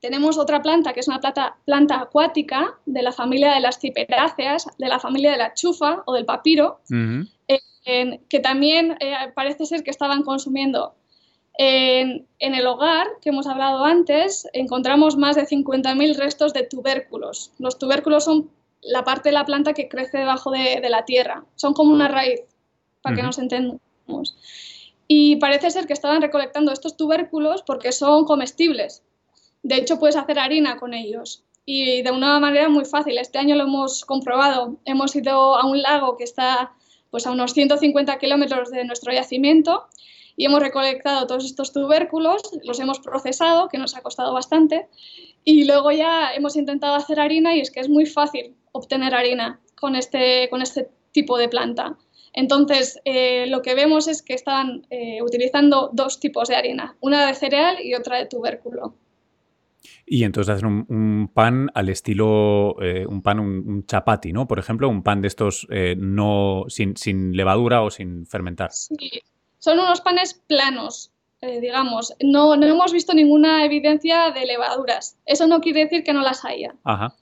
tenemos 0.02 0.38
otra 0.38 0.62
planta 0.62 0.94
que 0.94 1.02
es 1.02 1.08
una 1.08 1.20
planta, 1.20 1.58
planta 1.66 2.00
acuática 2.00 2.80
de 2.86 3.02
la 3.02 3.12
familia 3.12 3.54
de 3.54 3.60
las 3.60 3.80
ciperáceas, 3.80 4.68
de 4.78 4.88
la 4.88 5.00
familia 5.00 5.32
de 5.32 5.38
la 5.38 5.54
chufa 5.54 6.04
o 6.06 6.14
del 6.14 6.26
papiro, 6.26 6.80
que 7.86 8.40
también 8.42 8.98
eh, 9.00 9.16
parece 9.36 9.66
ser 9.66 9.84
que 9.84 9.92
estaban 9.92 10.24
consumiendo. 10.24 10.96
En, 11.62 12.26
el 12.40 12.66
hogar, 12.68 13.08
que 13.22 13.30
hemos 13.30 13.46
hablado 13.46 13.84
antes, 13.84 14.48
encontramos 14.54 15.18
más 15.18 15.36
de 15.36 15.46
50.000 15.46 16.16
restos 16.16 16.54
de 16.54 16.64
tubérculos. 16.64 17.52
Los 17.60 17.78
tubérculos 17.78 18.24
son 18.24 18.50
la 18.82 19.04
parte 19.04 19.30
de 19.30 19.34
la 19.34 19.44
planta 19.44 19.74
que 19.74 19.90
crece 19.90 20.20
debajo 20.20 20.52
de, 20.52 20.80
la 20.90 21.04
tierra. 21.04 21.44
Son 21.56 21.74
como 21.74 21.92
una 21.92 22.08
raíz, 22.08 22.40
para 23.02 23.18
que 23.18 23.24
nos 23.24 23.40
entendamos. 23.40 24.38
Y 25.10 25.36
parece 25.38 25.70
ser 25.72 25.86
que 25.86 25.92
estaban 25.92 26.22
recolectando 26.22 26.72
estos 26.72 26.96
tubérculos 26.96 27.62
porque 27.64 27.92
son 27.92 28.24
comestibles. 28.24 29.04
De 29.64 29.76
hecho, 29.76 30.00
puedes 30.00 30.16
hacer 30.16 30.40
harina 30.40 30.78
con 30.78 30.94
ellos 30.94 31.44
y 31.66 32.02
de 32.02 32.12
una 32.12 32.40
manera 32.40 32.70
muy 32.70 32.86
fácil. 32.86 33.18
Este 33.18 33.38
año 33.38 33.56
lo 33.56 33.64
hemos 33.64 34.06
comprobado. 34.06 34.80
Hemos 34.86 35.16
ido 35.16 35.56
a 35.56 35.66
un 35.66 35.82
lago 35.82 36.18
que 36.18 36.24
está 36.24 36.74
pues 37.12 37.26
a 37.28 37.32
unos 37.32 37.54
150 37.54 38.18
kilómetros 38.20 38.72
de 38.72 38.86
nuestro 38.86 39.12
yacimiento 39.12 39.88
y 40.36 40.46
hemos 40.46 40.62
recolectado 40.62 41.28
todos 41.28 41.46
estos 41.46 41.74
tubérculos, 41.74 42.42
los 42.64 42.80
hemos 42.80 43.00
procesado, 43.00 43.68
que 43.68 43.78
nos 43.78 43.96
ha 43.96 44.02
costado 44.02 44.34
bastante, 44.34 44.88
y 45.44 45.66
luego 45.66 45.92
ya 45.92 46.34
hemos 46.34 46.56
intentado 46.56 46.96
hacer 46.96 47.20
harina 47.20 47.56
y 47.56 47.60
es 47.60 47.72
que 47.72 47.82
es 47.82 47.90
muy 47.90 48.06
fácil 48.06 48.56
obtener 48.72 49.14
harina 49.14 49.60
con 49.76 49.96
este, 49.96 50.48
con 50.50 50.62
este 50.62 50.90
tipo 51.12 51.38
de 51.38 51.50
planta. 51.50 51.98
Entonces, 52.32 53.02
eh, 53.06 53.48
lo 53.48 53.62
que 53.62 53.76
vemos 53.76 54.08
es 54.08 54.22
que 54.22 54.34
están 54.34 54.88
eh, 54.90 55.22
utilizando 55.22 55.90
dos 55.92 56.20
tipos 56.20 56.48
de 56.48 56.56
harina, 56.56 56.96
una 57.02 57.28
de 57.28 57.34
cereal 57.34 57.78
y 57.84 57.96
otra 57.96 58.18
de 58.18 58.28
tubérculo. 58.28 58.96
Y 60.06 60.24
entonces 60.24 60.56
hacen 60.56 60.86
un, 60.88 61.32
pan 61.34 61.70
al 61.74 61.90
estilo, 61.90 62.76
eh, 62.82 63.06
un 63.08 63.22
pan, 63.22 63.40
un, 63.40 63.86
chapati, 63.86 64.34
¿no? 64.34 64.48
Por 64.48 64.60
ejemplo, 64.60 64.90
un 64.90 65.04
pan 65.04 65.22
de 65.22 65.28
estos 65.28 65.68
eh, 65.70 65.96
no 65.98 66.66
sin, 66.68 66.96
levadura 67.36 67.84
o 67.84 67.92
sin 67.92 68.26
fermentar. 68.26 68.72
Sí, 68.72 69.22
son 69.60 69.80
unos 69.80 70.02
panes 70.02 70.34
planos, 70.34 71.12
eh, 71.42 71.60
digamos. 71.60 72.16
No, 72.24 72.56
no 72.56 72.66
hemos 72.66 72.92
visto 72.92 73.14
ninguna 73.14 73.66
evidencia 73.66 74.32
de 74.32 74.46
levaduras. 74.46 75.18
Eso 75.26 75.46
no 75.48 75.62
quiere 75.62 75.84
decir 75.84 76.04
que 76.04 76.14
no 76.14 76.22
las 76.22 76.44
haya. 76.44 76.74
Ajá. 76.84 77.16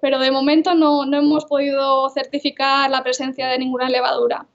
Pero, 0.00 0.18
de 0.18 0.30
momento 0.30 0.74
no, 0.74 1.04
hemos 1.04 1.44
podido 1.44 2.08
certificar 2.08 2.90
la 2.90 3.02
presencia 3.02 3.48
de 3.48 3.58
ninguna 3.58 3.90
levadura. 3.90 4.46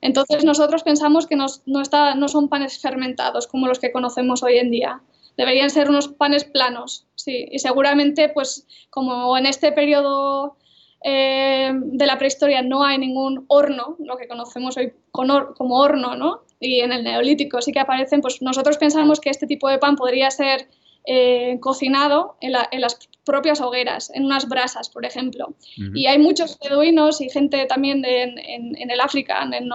Entonces 0.00 0.44
nosotros 0.44 0.84
pensamos 0.84 1.26
que 1.26 1.34
no, 1.34 1.46
está, 1.80 2.14
no 2.14 2.28
son 2.28 2.48
panes 2.48 2.78
fermentados 2.80 3.48
como 3.48 3.66
los 3.66 3.80
que 3.80 3.90
conocemos 3.90 4.42
hoy 4.44 4.58
en 4.58 4.70
día 4.70 5.00
deberían 5.38 5.70
ser 5.70 5.88
unos 5.88 6.08
panes 6.08 6.44
planos, 6.44 7.06
sí, 7.14 7.46
y 7.50 7.60
seguramente 7.60 8.28
pues 8.28 8.66
como 8.90 9.38
en 9.38 9.46
este 9.46 9.72
periodo 9.72 10.58
eh, 11.04 11.70
de 11.72 12.06
la 12.06 12.18
prehistoria 12.18 12.60
no 12.60 12.84
hay 12.84 12.98
ningún 12.98 13.44
horno, 13.48 13.96
lo 14.00 14.16
que 14.16 14.26
conocemos 14.26 14.76
hoy 14.76 14.92
como 15.12 15.78
horno, 15.78 16.16
¿no? 16.16 16.42
Y 16.60 16.80
en 16.80 16.92
el 16.92 17.04
neolítico 17.04 17.62
sí 17.62 17.72
que 17.72 17.78
aparecen, 17.78 18.20
pues 18.20 18.42
nosotros 18.42 18.78
pensamos 18.78 19.20
que 19.20 19.30
este 19.30 19.46
tipo 19.46 19.68
de 19.68 19.78
pan 19.78 19.94
podría 19.94 20.28
ser 20.30 20.68
eh, 21.04 21.58
cocinado 21.60 22.36
en, 22.40 22.52
las 22.52 22.98
propias 23.24 23.60
hogueras, 23.60 24.10
en 24.12 24.24
unas 24.24 24.48
brasas, 24.48 24.90
por 24.90 25.06
ejemplo. 25.06 25.54
Y 25.94 26.06
hay 26.06 26.18
muchos 26.18 26.58
beduinos 26.58 27.20
y 27.20 27.30
gente 27.30 27.64
también 27.66 28.04
en, 28.04 28.90
el 28.90 29.00
África, 29.00 29.42
en, 29.42 29.54
el 29.54 29.70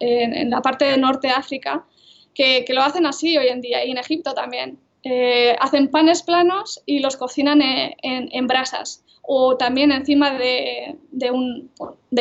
en, 0.00 0.50
la 0.50 0.60
parte 0.60 0.86
de 0.86 0.98
Norte 0.98 1.28
de 1.28 1.34
África, 1.34 1.86
que, 2.34 2.64
que, 2.66 2.74
lo 2.74 2.82
hacen 2.82 3.06
así 3.06 3.38
hoy 3.38 3.46
en 3.46 3.60
día, 3.60 3.84
y 3.84 3.92
en 3.92 3.98
Egipto 3.98 4.34
también. 4.34 4.78
Eh, 5.04 5.56
hacen 5.60 5.88
panes 5.88 6.22
planos 6.22 6.82
y 6.84 6.98
los 6.98 7.16
cocinan 7.16 7.60
en, 7.62 8.46
brasas 8.46 9.04
o 9.22 9.56
también 9.56 9.92
encima 9.92 10.32
de, 10.32 10.96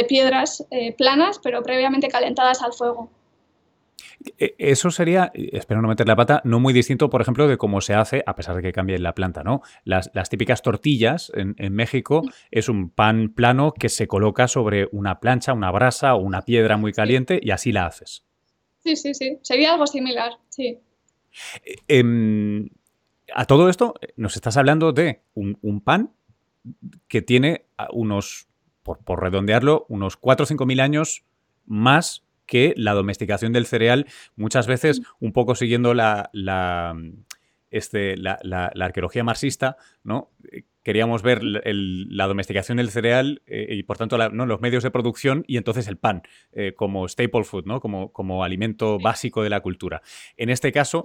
piedras 0.07 0.65
eh, 0.69 0.93
planas, 0.93 1.39
pero 1.41 1.63
previamente 1.63 2.07
calentadas 2.07 2.61
al 2.61 2.73
fuego. 2.73 3.09
E, 4.37 4.55
eso 4.57 4.91
sería, 4.91 5.31
espero 5.33 5.81
no 5.81 5.87
meter 5.87 6.07
la 6.07 6.15
pata, 6.15 6.41
no 6.43 6.59
muy 6.59 6.73
distinto, 6.73 7.09
por 7.09 7.21
ejemplo, 7.21 7.47
de 7.47 7.57
cómo 7.57 7.81
se 7.81 7.93
hace, 7.93 8.23
a 8.25 8.35
pesar 8.35 8.55
de 8.55 8.61
que 8.61 8.73
cambie 8.73 8.99
la 8.99 9.13
planta, 9.13 9.43
¿no? 9.43 9.61
Las, 9.83 10.11
típicas 10.29 10.61
tortillas 10.61 11.31
en, 11.35 11.55
México 11.73 12.23
es 12.51 12.69
un 12.69 12.89
pan 12.89 13.33
plano 13.33 13.73
que 13.73 13.89
se 13.89 14.07
coloca 14.07 14.47
sobre 14.47 14.87
una 14.91 15.19
plancha, 15.19 15.53
una 15.53 15.71
brasa 15.71 16.15
o 16.15 16.19
una 16.19 16.43
piedra 16.43 16.77
muy 16.77 16.91
caliente 16.91 17.39
y 17.41 17.51
así 17.51 17.71
la 17.71 17.85
haces. 17.85 18.25
Sí, 18.79 18.95
sí, 18.95 19.13
sí. 19.13 19.39
Sería 19.41 19.73
algo 19.73 19.87
similar, 19.87 20.33
sí. 20.49 20.79
Em, 21.87 22.69
a 23.33 23.45
todo 23.45 23.69
esto, 23.69 23.95
nos 24.15 24.35
estás 24.35 24.57
hablando 24.57 24.93
de 24.93 25.23
un, 25.33 25.81
pan 25.81 26.13
que 27.07 27.21
tiene 27.21 27.65
unos, 27.91 28.47
por, 28.83 29.21
redondearlo, 29.21 29.85
unos 29.89 30.17
4 30.17 30.43
o 30.43 30.47
5 30.47 30.65
mil 30.65 30.79
años 30.79 31.23
más 31.65 32.23
que 32.45 32.73
la 32.77 32.93
domesticación 32.93 33.51
del 33.53 33.65
cereal, 33.65 34.07
muchas 34.35 34.67
veces 34.67 35.01
un 35.19 35.33
poco 35.33 35.55
siguiendo 35.55 35.93
la, 35.93 36.31
este, 37.69 38.15
la, 38.17 38.71
arqueología 38.79 39.23
marxista, 39.23 39.77
¿no? 40.03 40.31
Queríamos 40.81 41.21
ver 41.21 41.41
la 41.43 42.27
domesticación 42.27 42.77
del 42.77 42.89
cereal 42.89 43.41
eh, 43.45 43.67
y, 43.71 43.83
por 43.83 43.97
tanto, 43.97 44.17
¿no? 44.29 44.45
los 44.45 44.61
medios 44.61 44.83
de 44.83 44.91
producción 44.91 45.43
y 45.45 45.57
entonces 45.57 45.89
el 45.89 45.97
pan 45.97 46.23
eh, 46.53 46.75
como 46.77 47.09
staple 47.09 47.43
food, 47.43 47.65
¿no? 47.65 47.81
Como, 47.81 48.13
como 48.13 48.45
alimento 48.45 48.97
básico 48.97 49.43
de 49.43 49.49
la 49.49 49.59
cultura. 49.59 50.01
En 50.37 50.49
este 50.49 50.71
caso, 50.71 51.03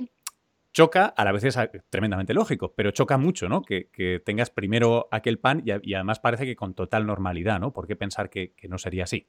choca, 0.73 1.07
a 1.07 1.25
la 1.25 1.33
vez 1.33 1.45
es 1.45 1.59
tremendamente 1.91 2.35
lógico, 2.35 2.73
pero 2.75 2.91
choca 2.91 3.19
mucho, 3.19 3.49
¿no? 3.49 3.63
Que, 3.63 4.23
tengas 4.25 4.51
primero 4.51 5.09
aquel 5.11 5.39
pan 5.39 5.63
y, 5.65 5.95
además 5.95 6.21
parece 6.21 6.45
que 6.45 6.57
con 6.57 6.75
total 6.75 7.07
normalidad, 7.07 7.61
¿no? 7.61 7.73
¿Por 7.73 7.87
qué 7.87 7.97
pensar 7.97 8.31
que, 8.31 8.55
no 8.69 8.79
sería 8.79 9.05
así? 9.05 9.29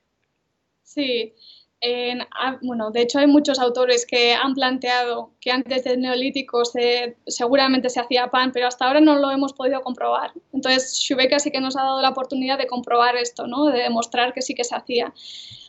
Sí. 0.82 1.36
Ah, 1.85 2.57
bueno, 2.61 2.91
de 2.91 3.01
hecho 3.01 3.19
hay 3.19 3.27
muchos 3.27 3.59
autores 3.59 4.05
que 4.05 4.33
han 4.33 4.53
planteado 4.53 5.31
que 5.41 5.51
antes 5.51 5.83
del 5.83 5.99
neolítico 5.99 6.63
se, 6.63 7.17
seguramente 7.27 7.89
se 7.89 7.99
hacía 7.99 8.27
pan, 8.27 8.51
pero 8.53 8.67
hasta 8.67 8.85
ahora 8.85 9.01
no 9.01 9.15
lo 9.15 9.29
hemos 9.31 9.51
podido 9.51 9.81
comprobar. 9.81 10.31
Entonces, 10.53 10.97
Shubeka 10.97 11.39
sí 11.39 11.51
que 11.51 11.59
nos 11.59 11.75
ha 11.75 11.83
dado 11.83 12.01
la 12.01 12.11
oportunidad 12.11 12.57
de 12.57 12.67
comprobar 12.67 13.17
esto, 13.17 13.47
¿no? 13.47 13.65
De 13.65 13.79
demostrar 13.79 14.33
que 14.33 14.41
sí 14.41 14.55
que 14.55 14.63
se 14.63 14.75
hacía. 14.75 15.13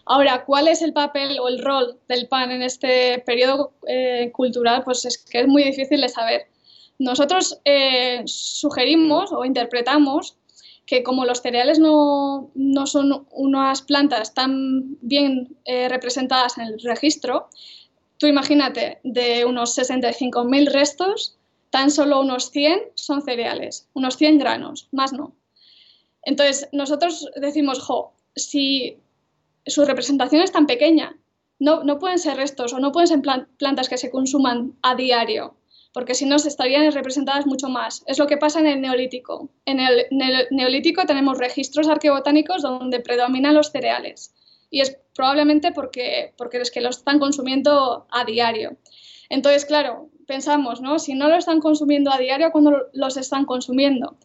Ahora, 0.07 0.45
¿cuál 0.45 0.69
es 0.69 0.83
el 0.83 0.93
papel 0.93 1.39
o 1.41 1.49
el 1.49 1.59
rol 1.59 1.99
del 2.09 2.29
pan 2.29 2.53
en 2.53 2.63
este 2.63 3.19
periodo 3.27 3.73
eh, 3.89 4.31
cultural? 4.33 4.85
Pues 4.85 5.05
es 5.07 5.19
que 5.19 5.41
es 5.41 5.49
muy 5.49 5.65
difícil 5.65 6.01
de 6.01 6.09
saber. 6.09 6.47
Nosotros 6.99 7.61
eh, 7.65 8.23
sugerimos 8.27 9.33
o 9.33 9.45
interpretamos 9.45 10.37
que 10.87 11.03
como 11.03 11.25
los 11.25 11.41
cereales 11.41 11.79
no, 11.79 12.51
son 12.87 13.27
unas 13.31 13.83
plantas 13.83 14.35
tan 14.35 14.97
bien 15.01 15.57
eh, 15.65 15.89
representadas 15.89 16.59
en 16.59 16.65
el 16.65 16.81
registro, 16.81 17.49
tú 18.19 18.27
imagínate, 18.27 19.01
de 19.03 19.45
unos 19.45 19.77
65.000 19.77 20.71
restos, 20.71 21.37
tan 21.71 21.91
solo 21.91 22.21
unos 22.21 22.51
100 22.51 22.81
son 22.95 23.23
cereales, 23.23 23.89
unos 23.95 24.17
100 24.17 24.39
granos, 24.39 24.89
más 24.93 25.13
no. 25.13 25.35
Entonces, 26.23 26.69
nosotros 26.73 27.29
decimos, 27.37 27.81
jo, 27.81 28.13
si 28.37 28.99
su 29.67 29.85
representación 29.85 30.43
es 30.43 30.53
tan 30.53 30.67
pequeña. 30.67 31.17
No, 31.59 31.85
no 31.85 31.99
pueden 31.99 32.19
ser 32.19 32.37
restos 32.37 32.73
o 32.73 32.81
no 32.81 32.93
pueden 32.93 33.09
ser 33.09 33.23
plantas 33.57 33.89
que 33.89 33.97
se 33.97 34.11
consuman 34.11 34.75
a 34.83 34.95
diario, 34.95 35.55
porque 35.95 36.15
si 36.15 36.27
no 36.27 36.37
estarían 36.37 36.91
representadas 36.93 37.47
mucho 37.47 37.69
más. 37.69 38.03
Es 38.07 38.19
lo 38.19 38.27
que 38.27 38.37
pasa 38.37 38.59
en 38.59 38.67
el 38.67 38.81
neolítico. 38.81 39.49
En 39.65 39.79
el, 39.79 40.07
neolítico 40.51 41.07
tenemos 41.07 41.39
registros 41.39 41.89
arqueobotánicos 41.89 42.63
donde 42.63 42.99
predominan 42.99 43.55
los 43.55 43.71
cereales 43.71 44.35
y 44.71 44.81
es 44.81 44.99
probablemente 45.15 45.71
porque, 45.71 46.35
porque 46.37 46.59
es 46.59 46.73
que 46.73 46.81
los 46.81 46.99
están 46.99 47.21
consumiendo 47.21 48.09
a 48.11 48.25
diario. 48.25 48.77
Entonces, 49.29 49.65
claro, 49.65 50.11
pensamos, 50.27 50.81
¿no? 50.81 50.99
Si 50.99 51.15
no 51.15 51.29
lo 51.29 51.37
están 51.37 51.61
consumiendo 51.61 52.11
a 52.13 52.19
diario, 52.19 52.51
¿cuándo 52.51 52.89
los 52.93 53.17
están 53.17 53.45
consumiendo? 53.45 54.17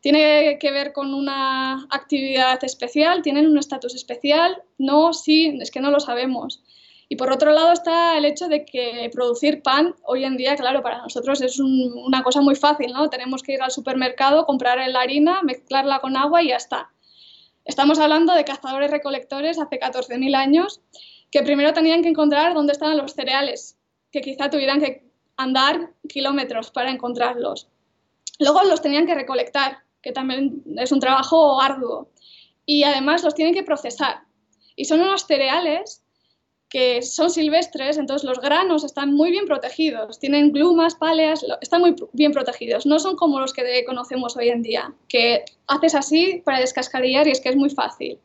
¿Tiene 0.00 0.56
que 0.60 0.70
ver 0.70 0.92
con 0.92 1.12
una 1.14 1.84
actividad 1.90 2.62
especial? 2.62 3.22
¿Tienen 3.22 3.48
un 3.48 3.58
estatus 3.58 3.96
especial? 3.96 4.62
No, 4.78 5.12
sí, 5.12 5.58
es 5.60 5.72
que 5.72 5.80
no 5.80 5.90
lo 5.90 5.98
sabemos. 5.98 6.62
Y 7.10 7.16
por 7.16 7.32
otro 7.32 7.52
lado 7.52 7.72
está 7.72 8.18
el 8.18 8.26
hecho 8.26 8.48
de 8.48 8.66
que 8.66 9.08
producir 9.12 9.62
pan 9.62 9.94
hoy 10.04 10.24
en 10.24 10.36
día, 10.36 10.56
claro, 10.56 10.82
para 10.82 10.98
nosotros 10.98 11.40
es 11.40 11.58
una 11.58 12.22
cosa 12.22 12.42
muy 12.42 12.54
fácil, 12.54 12.92
¿no? 12.92 13.08
Tenemos 13.08 13.42
que 13.42 13.54
ir 13.54 13.62
al 13.62 13.70
supermercado, 13.70 14.44
comprar 14.44 14.78
la 14.88 15.00
harina, 15.00 15.42
mezclarla 15.42 16.00
con 16.00 16.16
agua 16.16 16.42
y 16.42 16.48
ya 16.48 16.56
está. 16.56 16.90
Estamos 17.64 17.98
hablando 17.98 18.34
de 18.34 18.44
cazadores 18.44 18.90
recolectores 18.90 19.58
hace 19.58 19.80
14.000 19.80 20.34
años 20.34 20.80
que 21.30 21.42
primero 21.42 21.72
tenían 21.72 22.02
que 22.02 22.08
encontrar 22.08 22.54
dónde 22.54 22.72
estaban 22.72 22.96
los 22.96 23.12
cereales, 23.14 23.78
que 24.12 24.20
quizá 24.20 24.50
tuvieran 24.50 24.80
que 24.80 25.04
andar 25.36 25.92
kilómetros 26.08 26.70
para 26.70 26.90
encontrarlos. 26.90 27.68
Luego 28.38 28.62
los 28.64 28.82
tenían 28.82 29.06
que 29.06 29.14
recolectar, 29.14 29.78
que 30.02 30.12
también 30.12 30.62
es 30.76 30.92
un 30.92 31.00
trabajo 31.00 31.60
arduo. 31.60 32.10
Y 32.64 32.84
además 32.84 33.24
los 33.24 33.34
tienen 33.34 33.54
que 33.54 33.62
procesar. 33.62 34.22
Y 34.76 34.84
son 34.84 35.00
unos 35.00 35.26
cereales 35.26 36.04
que 36.68 37.00
son 37.02 37.30
silvestres, 37.30 37.96
entonces 37.96 38.28
los 38.28 38.40
granos 38.40 38.84
están 38.84 39.14
muy 39.14 39.30
bien 39.30 39.46
protegidos, 39.46 40.18
tienen 40.18 40.52
glumas, 40.52 40.94
páleas, 40.94 41.44
están 41.60 41.80
muy 41.80 41.96
bien 42.12 42.32
protegidos. 42.32 42.84
No 42.84 42.98
son 42.98 43.16
como 43.16 43.40
los 43.40 43.52
que 43.52 43.84
conocemos 43.86 44.36
hoy 44.36 44.50
en 44.50 44.62
día, 44.62 44.94
que 45.08 45.44
haces 45.66 45.94
así 45.94 46.42
para 46.44 46.60
descascarillar 46.60 47.26
y 47.26 47.30
es 47.30 47.40
que 47.40 47.48
es 47.48 47.56
muy 47.56 47.70
fácil. 47.70 48.18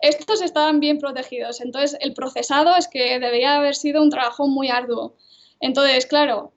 Estos 0.00 0.42
estaban 0.42 0.80
bien 0.80 0.98
protegidos, 0.98 1.60
entonces 1.60 1.96
el 2.00 2.14
procesado 2.14 2.76
es 2.76 2.88
que 2.88 3.18
debería 3.18 3.56
haber 3.56 3.74
sido 3.74 4.02
un 4.02 4.10
trabajo 4.10 4.48
muy 4.48 4.68
arduo. 4.68 5.16
Entonces, 5.60 6.06
claro, 6.06 6.52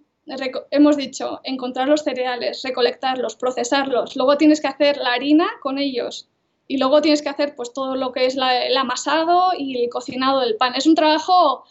hemos 0.72 0.98
dicho 0.98 1.42
encontrar 1.44 1.88
los 1.88 2.04
cereales, 2.04 2.62
recolectarlos, 2.64 3.36
procesarlos, 3.36 4.16
luego 4.16 4.38
tienes 4.38 4.62
que 4.62 4.68
hacer 4.68 4.98
la 4.98 5.14
harina 5.14 5.48
con 5.62 5.78
ellos 5.78 6.30
y 6.68 6.78
luego 6.78 7.02
tienes 7.02 7.22
que 7.22 7.30
hacer 7.30 7.56
pues 7.56 7.74
todo 7.74 7.96
lo 7.96 8.12
que 8.12 8.26
es 8.26 8.36
el 8.36 8.78
amasado 8.78 9.52
y 9.58 9.84
el 9.84 9.90
cocinado 9.90 10.40
del 10.42 10.56
pan. 10.56 10.74
Es 10.76 10.88
un 10.88 10.96
trabajo 10.96 11.64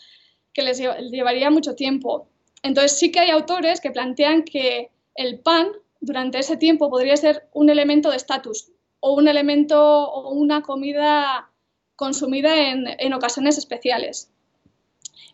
que 0.52 0.62
les 0.62 0.78
llevaría 0.78 1.50
mucho 1.50 1.74
tiempo. 1.74 2.28
Entonces 2.62 2.98
sí 2.98 3.11
que 3.11 3.20
hay 3.20 3.30
autores 3.30 3.80
que 3.80 3.90
plantean 3.90 4.44
que 4.44 4.90
el 5.14 5.40
pan 5.40 5.68
durante 6.00 6.38
ese 6.38 6.57
tiempo 6.57 6.90
podría 6.90 7.16
ser 7.16 7.48
un 7.52 7.70
elemento 7.70 8.11
de 8.11 8.16
estatus 8.16 8.70
o 9.00 9.14
un 9.14 9.28
elemento 9.28 10.09
o 10.11 10.30
una 10.30 10.62
comida 10.62 11.50
consumida 11.96 12.70
en 12.70 13.12
ocasiones 13.12 13.59
especiales. 13.59 14.30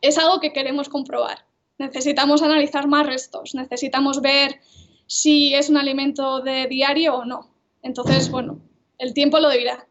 Es 0.00 0.18
algo 0.18 0.40
que 0.40 0.52
queremos 0.52 0.88
comprobar 0.88 1.44
necesitamos 1.80 2.42
analizar 2.42 2.86
más 2.86 3.06
restos, 3.06 3.54
necesitamos 3.54 4.20
ver 4.20 4.60
si 5.06 5.54
es 5.54 5.70
un 5.70 5.78
alimento 5.78 6.40
de 6.40 6.66
diario 6.68 7.16
o 7.16 7.24
no. 7.24 7.50
Entonces, 7.82 8.30
bueno, 8.30 8.60
el 9.00 9.14
tiempo 9.14 9.40
lo 9.40 9.50
dirá. 9.50 9.86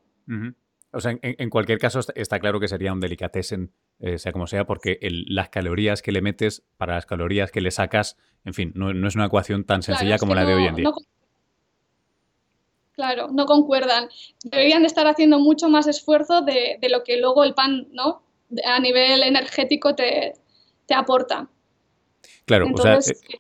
O 0.92 1.02
sea, 1.02 1.18
en, 1.22 1.50
cualquier 1.50 1.80
caso 1.80 2.00
está 2.16 2.40
claro 2.40 2.60
que 2.60 2.68
sería 2.68 2.94
un 2.94 3.00
delicatessen, 3.00 3.72
eh, 4.00 4.18
sea 4.18 4.32
como 4.32 4.48
sea, 4.48 4.66
porque 4.66 4.98
las 5.02 5.50
calorías 5.50 6.02
que 6.02 6.12
le 6.12 6.22
metes 6.22 6.64
para 6.78 6.96
las 6.96 7.06
calorías 7.06 7.52
que 7.52 7.62
le 7.62 7.72
sacas, 7.72 8.18
en 8.46 8.54
fin, 8.54 8.72
no, 8.76 8.90
es 9.08 9.16
una 9.16 9.26
ecuación 9.26 9.66
tan 9.66 9.84
sencilla 9.84 10.18
como 10.18 10.34
la 10.34 10.46
de 10.46 10.54
hoy 10.54 10.66
en 10.66 10.76
día. 10.76 10.92
claro, 12.94 13.28
no 13.32 13.46
concuerdan. 13.46 14.10
Deberían 14.44 14.86
estar 14.86 15.06
haciendo 15.08 15.40
mucho 15.40 15.70
más 15.70 15.88
esfuerzo 15.88 16.42
de, 16.42 16.80
lo 16.90 17.04
que 17.04 17.18
luego 17.18 17.44
el 17.44 17.54
pan, 17.54 17.88
¿no? 17.92 18.24
A 18.66 18.80
nivel 18.80 19.22
energético 19.24 19.96
te, 19.96 20.34
te 20.86 20.94
aporta. 20.96 21.50
Claro, 22.46 22.68
o 22.74 22.78
sea, 22.78 22.96
eh, 22.96 23.40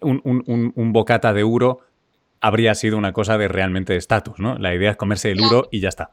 un, 0.00 0.92
bocata 0.92 1.32
de 1.32 1.40
euro 1.40 1.80
habría 2.46 2.76
sido 2.76 2.96
una 2.96 3.12
cosa 3.12 3.38
de 3.38 3.48
realmente 3.48 3.92
de 3.92 3.98
estatus, 3.98 4.38
¿no? 4.38 4.56
La 4.56 4.72
idea 4.72 4.92
es 4.92 4.96
comerse 4.96 5.32
el 5.32 5.40
euro 5.40 5.68
y 5.72 5.80
ya 5.80 5.88
está. 5.88 6.10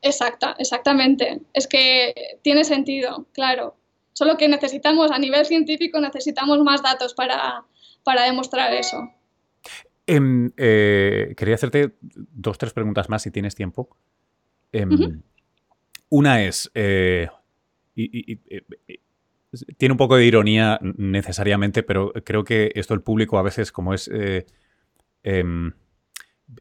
Exacta, 0.00 0.56
exactamente. 0.58 1.42
Es 1.52 1.66
que 1.66 2.38
tiene 2.42 2.64
sentido, 2.64 3.26
claro. 3.34 3.76
Solo 4.14 4.38
que 4.38 4.48
necesitamos, 4.48 5.10
a 5.10 5.18
nivel 5.18 5.44
científico, 5.44 6.00
necesitamos 6.00 6.58
más 6.60 6.82
datos 6.82 7.12
para, 7.12 7.64
demostrar 8.24 8.72
eso. 8.72 9.10
Em, 10.06 10.50
eh, 10.56 11.34
quería 11.36 11.56
hacerte 11.56 11.96
dos, 12.00 12.56
tres 12.56 12.72
preguntas 12.72 13.10
más 13.10 13.22
si 13.22 13.30
tienes 13.30 13.54
tiempo. 13.54 13.90
Em, 14.72 15.20
una 16.08 16.42
es, 16.42 16.70
eh, 16.74 17.28
tiene 19.76 19.92
un 19.92 19.98
poco 19.98 20.16
de 20.16 20.24
ironía 20.24 20.78
necesariamente, 20.96 21.82
pero 21.82 22.10
creo 22.24 22.42
que 22.42 22.72
esto 22.74 22.94
el 22.94 23.02
público 23.02 23.38
a 23.38 23.42
veces, 23.42 23.70
como 23.70 23.92
es 23.92 24.10
eh, 25.28 25.38
em, 25.40 25.72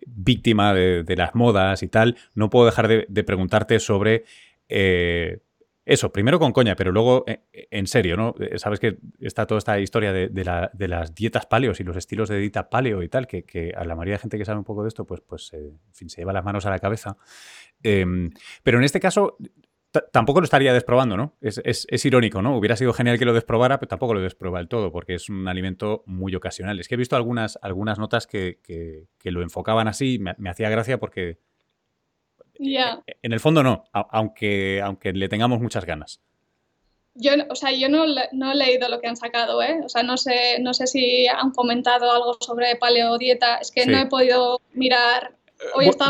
víctima 0.06 0.74
de, 0.74 1.16
las 1.16 1.34
modas 1.36 1.82
y 1.82 1.88
tal, 1.88 2.18
no 2.36 2.50
puedo 2.50 2.66
dejar 2.66 2.88
de, 2.88 3.24
preguntarte 3.24 3.80
sobre 3.80 4.26
eh, 4.68 5.40
eso, 5.86 6.12
primero 6.12 6.40
con 6.40 6.52
coña, 6.52 6.76
pero 6.76 6.92
luego 6.92 7.24
eh, 7.26 7.40
en 7.72 7.88
serio, 7.88 8.18
¿no? 8.18 8.36
Sabes 8.58 8.82
que 8.82 8.98
está 9.22 9.46
toda 9.46 9.60
esta 9.60 9.80
historia 9.80 10.12
de, 10.12 10.88
las 10.88 11.16
dietas 11.16 11.46
paleos 11.46 11.80
y 11.80 11.86
los 11.86 11.96
estilos 11.96 12.28
de 12.28 12.40
dieta 12.40 12.70
paleo 12.70 13.02
y 13.02 13.08
tal, 13.08 13.28
que, 13.28 13.74
a 13.78 13.86
la 13.86 13.96
mayoría 13.96 14.16
de 14.16 14.20
gente 14.20 14.38
que 14.38 14.44
sabe 14.44 14.60
un 14.60 14.66
poco 14.66 14.84
de 14.84 14.90
esto, 14.90 15.06
pues, 15.06 15.22
pues 15.22 15.54
en 15.54 15.80
fin, 15.94 16.10
se 16.10 16.22
lleva 16.22 16.34
las 16.34 16.44
manos 16.44 16.66
a 16.66 16.70
la 16.70 16.80
cabeza. 16.80 17.16
Em, 17.82 18.32
pero 18.64 18.80
en 18.80 18.84
este 18.84 19.00
caso, 19.00 19.38
tampoco 20.12 20.40
lo 20.42 20.46
estaría 20.46 20.74
desprobando, 20.74 21.18
¿no? 21.18 21.36
Es, 21.42 22.06
irónico, 22.06 22.42
¿no? 22.42 22.58
Hubiera 22.58 22.76
sido 22.76 22.94
genial 22.94 23.20
que 23.20 23.26
lo 23.26 23.34
desprobara, 23.34 23.80
pero 23.80 23.90
tampoco 23.90 24.14
lo 24.14 24.22
desprobaba 24.22 24.60
del 24.60 24.68
todo, 24.68 24.92
porque 24.92 25.16
es 25.16 25.30
un 25.30 25.48
alimento 25.48 26.04
muy 26.06 26.36
ocasional. 26.36 26.80
Es 26.80 26.88
que 26.88 26.96
he 26.96 26.98
visto 26.98 27.16
algunas, 27.16 27.60
algunas 27.62 28.00
notas 28.00 28.28
que, 28.28 28.60
lo 29.24 29.42
enfocaban 29.42 29.88
así, 29.88 30.20
me, 30.20 30.34
me 30.38 30.50
hacía 30.50 30.70
gracia 30.70 31.00
porque... 31.00 31.40
En 32.60 33.34
el 33.34 33.40
fondo 33.40 33.62
no, 33.62 33.84
aunque, 33.92 34.82
aunque 34.84 35.14
le 35.14 35.30
tengamos 35.30 35.62
muchas 35.62 35.86
ganas. 35.86 36.22
Yo, 37.20 37.32
o 37.50 37.56
sea, 37.56 37.72
yo 37.72 37.90
no, 37.90 38.06
no, 38.32 38.52
he 38.52 38.56
leído 38.56 38.90
lo 38.90 39.00
que 39.00 39.08
han 39.08 39.18
sacado, 39.18 39.62
¿eh? 39.64 39.80
O 39.84 39.90
sea, 39.90 40.04
no 40.04 40.18
sé, 40.18 40.60
no 40.62 40.76
sé 40.76 40.86
si 40.86 41.28
han 41.28 41.52
comentado 41.52 42.12
algo 42.12 42.38
sobre 42.40 42.76
paleodieta. 42.76 43.58
Es 43.58 43.72
que 43.72 43.88
no 43.88 43.98
he 43.98 44.06
podido 44.06 44.62
mirar 44.74 45.37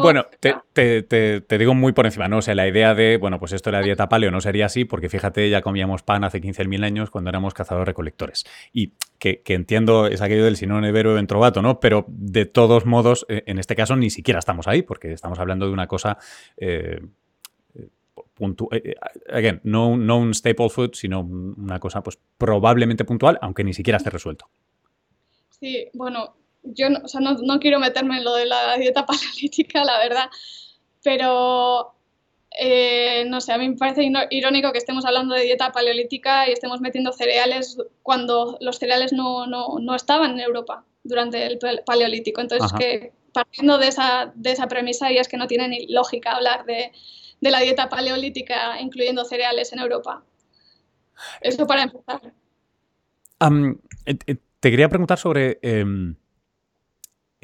bueno, 0.02 0.26
te, 0.40 1.58
digo 1.58 1.74
muy 1.74 1.94
por 1.94 2.06
encima, 2.06 2.28
¿no? 2.28 2.38
O 2.38 2.42
sea, 2.42 2.56
la 2.56 2.68
idea 2.68 2.94
de, 2.94 3.18
bueno, 3.18 3.40
pues 3.40 3.54
esto 3.54 3.70
de 3.72 3.78
la 3.78 3.84
dieta 3.84 4.10
paleo 4.10 4.32
no 4.32 4.42
sería 4.42 4.66
así, 4.66 4.86
porque 4.86 5.10
fíjate, 5.10 5.50
ya 5.50 5.62
comíamos 5.62 6.04
pan 6.04 6.24
hace 6.24 6.42
15.000 6.42 6.84
años 6.84 7.10
cuando 7.10 7.30
éramos 7.30 7.54
cazadores 7.54 7.88
recolectores. 7.88 8.46
Y 8.74 8.94
que, 9.20 9.42
entiendo 9.48 10.08
es 10.08 10.22
aquello 10.22 10.46
del 10.46 10.58
no 10.68 10.82
nevero 10.82 11.18
en 11.18 11.28
trovato, 11.28 11.62
¿no? 11.62 11.80
Pero 11.80 12.06
de 12.08 12.46
todos 12.46 12.86
modos, 12.86 13.26
eh, 13.30 13.44
en 13.46 13.60
este 13.60 13.76
caso 13.76 13.96
ni 13.96 14.10
siquiera 14.10 14.40
estamos 14.40 14.68
ahí, 14.68 14.82
porque 14.82 15.14
estamos 15.14 15.40
hablando 15.40 15.66
de 15.66 15.74
una 15.74 15.88
cosa. 15.88 16.18
Eh, 16.58 17.00
eh, 18.72 18.96
again, 19.30 19.62
no, 19.64 19.98
no 19.98 20.18
un 20.18 20.34
staple 20.34 20.70
food, 20.70 20.92
sino 20.94 21.22
una 21.22 21.80
cosa 21.80 22.04
pues 22.04 22.20
probablemente 22.38 23.06
puntual, 23.06 23.40
aunque 23.42 23.64
ni 23.64 23.74
siquiera 23.74 23.98
esté 23.98 24.10
resuelto. 24.10 24.50
Sí, 25.60 25.90
bueno, 25.94 26.36
yo 26.74 26.90
no, 26.90 27.00
o 27.04 27.08
sea, 27.08 27.22
no, 27.22 27.60
quiero 27.60 27.80
meterme 27.80 28.18
en 28.18 28.24
lo 28.24 28.36
de 28.36 28.46
la 28.46 28.78
dieta 28.78 29.06
paleolítica, 29.08 29.84
la 29.84 29.98
verdad, 30.00 30.30
pero 31.04 31.94
eh, 32.60 33.26
no 33.28 33.40
sé, 33.40 33.54
a 33.54 33.58
mí 33.58 33.70
me 33.70 33.78
parece 33.78 34.10
irónico 34.32 34.72
que 34.72 34.78
estemos 34.80 35.06
hablando 35.06 35.36
de 35.36 35.44
dieta 35.44 35.72
paleolítica 35.72 36.50
y 36.50 36.54
estemos 36.54 36.82
metiendo 36.82 37.12
cereales 37.12 37.78
cuando 38.02 38.58
los 38.62 38.80
cereales 38.80 39.14
no, 39.14 39.96
estaban 39.96 40.32
en 40.32 40.40
Europa 40.40 40.84
durante 41.04 41.46
el 41.46 41.60
paleolítico. 41.86 42.42
Entonces, 42.42 42.72
que 42.74 43.12
partiendo 43.32 43.78
de 43.78 43.88
esa, 43.88 44.32
de 44.34 44.52
esa 44.52 44.68
premisa 44.68 45.12
ya 45.12 45.22
es 45.22 45.28
que 45.28 45.38
no 45.38 45.46
tiene 45.46 45.68
ni 45.68 45.88
lógica 45.88 46.32
hablar 46.32 46.66
de, 46.66 46.92
la 47.42 47.60
dieta 47.60 47.88
paleolítica 47.88 48.82
incluyendo 48.82 49.24
cereales 49.24 49.72
en 49.74 49.80
Europa. 49.80 50.24
Eso 51.42 51.68
para 51.68 51.84
empezar. 51.84 52.34
Eh, 54.06 54.18
eh, 54.26 54.38
te 54.60 54.72
quería 54.72 54.90
preguntar 54.90 55.20
sobre 55.20 55.60
em, 55.62 56.16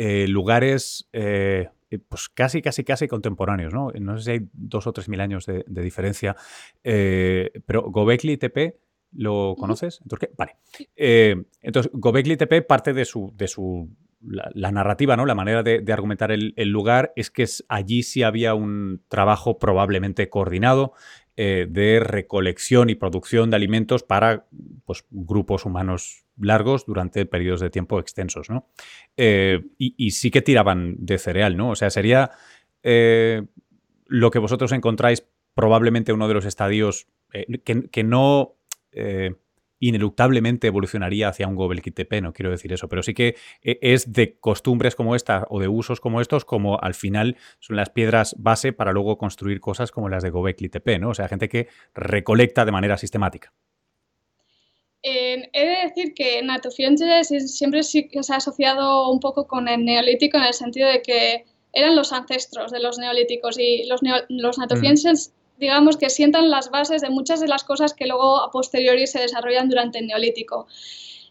eh, 0.06 0.28
lugares 0.28 1.08
eh, 1.13 1.70
eh, 1.89 1.98
pues 1.98 2.28
casi, 2.28 2.62
casi, 2.62 2.84
casi 2.84 3.08
contemporáneos, 3.08 3.74
¿no? 3.74 3.89
No 4.02 4.18
sé 4.18 4.24
si 4.24 4.32
hay 4.32 4.50
dos 4.52 4.86
o 4.86 4.92
tres 4.92 5.08
mil 5.08 5.22
años 5.22 5.46
de, 5.46 5.63
diferencia, 5.66 6.36
pero 6.82 7.84
Gobekli 7.84 8.36
Tepe, 8.36 8.82
¿lo 9.13 9.56
conoces? 9.58 10.02
Entonces, 10.02 10.30
vale. 10.38 10.58
entonces, 10.98 11.89
Gobekli 11.94 12.36
Tepe 12.36 12.63
parte 12.63 12.92
de 12.92 13.06
su, 13.06 13.32
de 13.38 13.48
su 13.48 13.89
la, 14.28 14.72
narrativa, 14.72 15.16
¿no? 15.16 15.26
La 15.26 15.36
manera 15.36 15.63
de, 15.63 15.84
argumentar 15.94 16.34
el, 16.34 16.54
lugar 16.70 17.13
es 17.16 17.32
que 17.32 17.46
allí 17.70 18.04
sí 18.04 18.24
había 18.24 18.56
un 18.56 19.02
trabajo 19.08 19.58
probablemente 19.58 20.30
coordinado 20.30 20.94
de 21.36 22.00
recolección 22.00 22.89
y 22.91 22.96
producción 22.96 23.50
de 23.50 23.56
alimentos 23.56 24.04
para 24.04 24.46
pues, 24.86 25.04
grupos 25.10 25.65
humanos 25.65 26.24
largos 26.39 26.86
durante 26.86 27.26
periodos 27.26 27.62
de 27.62 27.69
tiempo 27.69 28.00
extensos, 28.00 28.50
¿no? 28.50 28.67
Eh, 29.17 29.62
y, 29.78 30.12
sí 30.12 30.32
que 30.32 30.41
tiraban 30.41 30.96
de 31.00 31.17
cereal, 31.17 31.56
¿no? 31.58 31.72
O 31.72 31.76
sea, 31.76 31.89
sería 31.89 32.32
eh, 32.82 33.43
lo 34.08 34.32
que 34.32 34.39
vosotros 34.39 34.72
encontráis 34.72 35.26
probablemente 35.54 36.13
uno 36.13 36.28
de 36.28 36.34
los 36.34 36.46
estadios 36.46 37.08
eh, 37.34 37.60
que, 37.63 38.04
no 38.04 38.56
ineluctablemente 39.88 40.67
evolucionaría 40.67 41.28
hacia 41.28 41.48
un 41.48 41.56
Gobel 41.56 41.82
Tepe, 41.82 42.22
no 42.22 42.34
quiero 42.34 42.52
decir 42.52 42.72
eso, 42.72 42.88
pero 42.88 43.04
sí 43.04 43.13
que 43.13 43.36
es 43.62 44.13
de 44.13 44.38
costumbres 44.39 44.96
como 44.96 45.15
esta 45.15 45.46
o 45.50 45.60
de 45.60 45.67
usos 45.67 46.00
como 46.00 46.22
estos, 46.22 46.46
como 46.46 46.80
al 46.82 46.93
final 46.93 47.38
son 47.60 47.76
las 47.76 47.89
piedras 47.89 48.36
base 48.38 48.74
para 48.74 48.93
luego 48.93 49.17
construir 49.17 49.60
cosas 49.60 49.91
como 49.91 50.10
las 50.10 50.24
de 50.24 50.30
Gobekli 50.30 50.69
Tepe, 50.69 51.00
¿no? 51.00 51.10
O 51.10 51.13
sea, 51.13 51.28
gente 51.28 51.50
que 51.50 51.67
recolecta 51.93 52.65
de 52.65 52.72
manera 52.72 52.98
sistemática. 52.98 53.54
he 55.02 55.50
de 55.54 55.88
decir 55.88 56.13
que 56.13 56.41
Natufienes 56.43 57.28
siempre 57.54 57.84
se 57.84 58.08
ha 58.30 58.38
asociado 58.38 59.12
un 59.12 59.19
poco 59.19 59.48
con 59.48 59.67
el 59.67 59.84
neolítico 59.84 60.38
en 60.38 60.43
el 60.43 60.54
sentido 60.54 60.89
de 60.89 61.02
que 61.02 61.46
eran 61.74 61.96
los 61.96 62.13
ancestros 62.13 62.72
de 62.72 62.80
los 62.80 62.98
neolíticos 63.00 63.60
y 63.60 63.86
los, 63.88 64.00
los 64.30 64.58
natufienses, 64.58 65.34
digamos 65.58 65.98
que 65.98 66.10
sientan 66.10 66.50
las 66.50 66.70
bases 66.72 67.02
de 67.02 67.10
muchas 67.10 67.39
de 67.39 67.48
las 67.48 67.63
cosas 67.63 67.94
que 67.94 68.08
luego 68.08 68.39
a 68.39 68.52
posteriori 68.52 69.08
se 69.08 69.20
desarrollan 69.20 69.70
durante 69.70 70.00
el 70.00 70.08
neolítico. 70.08 70.68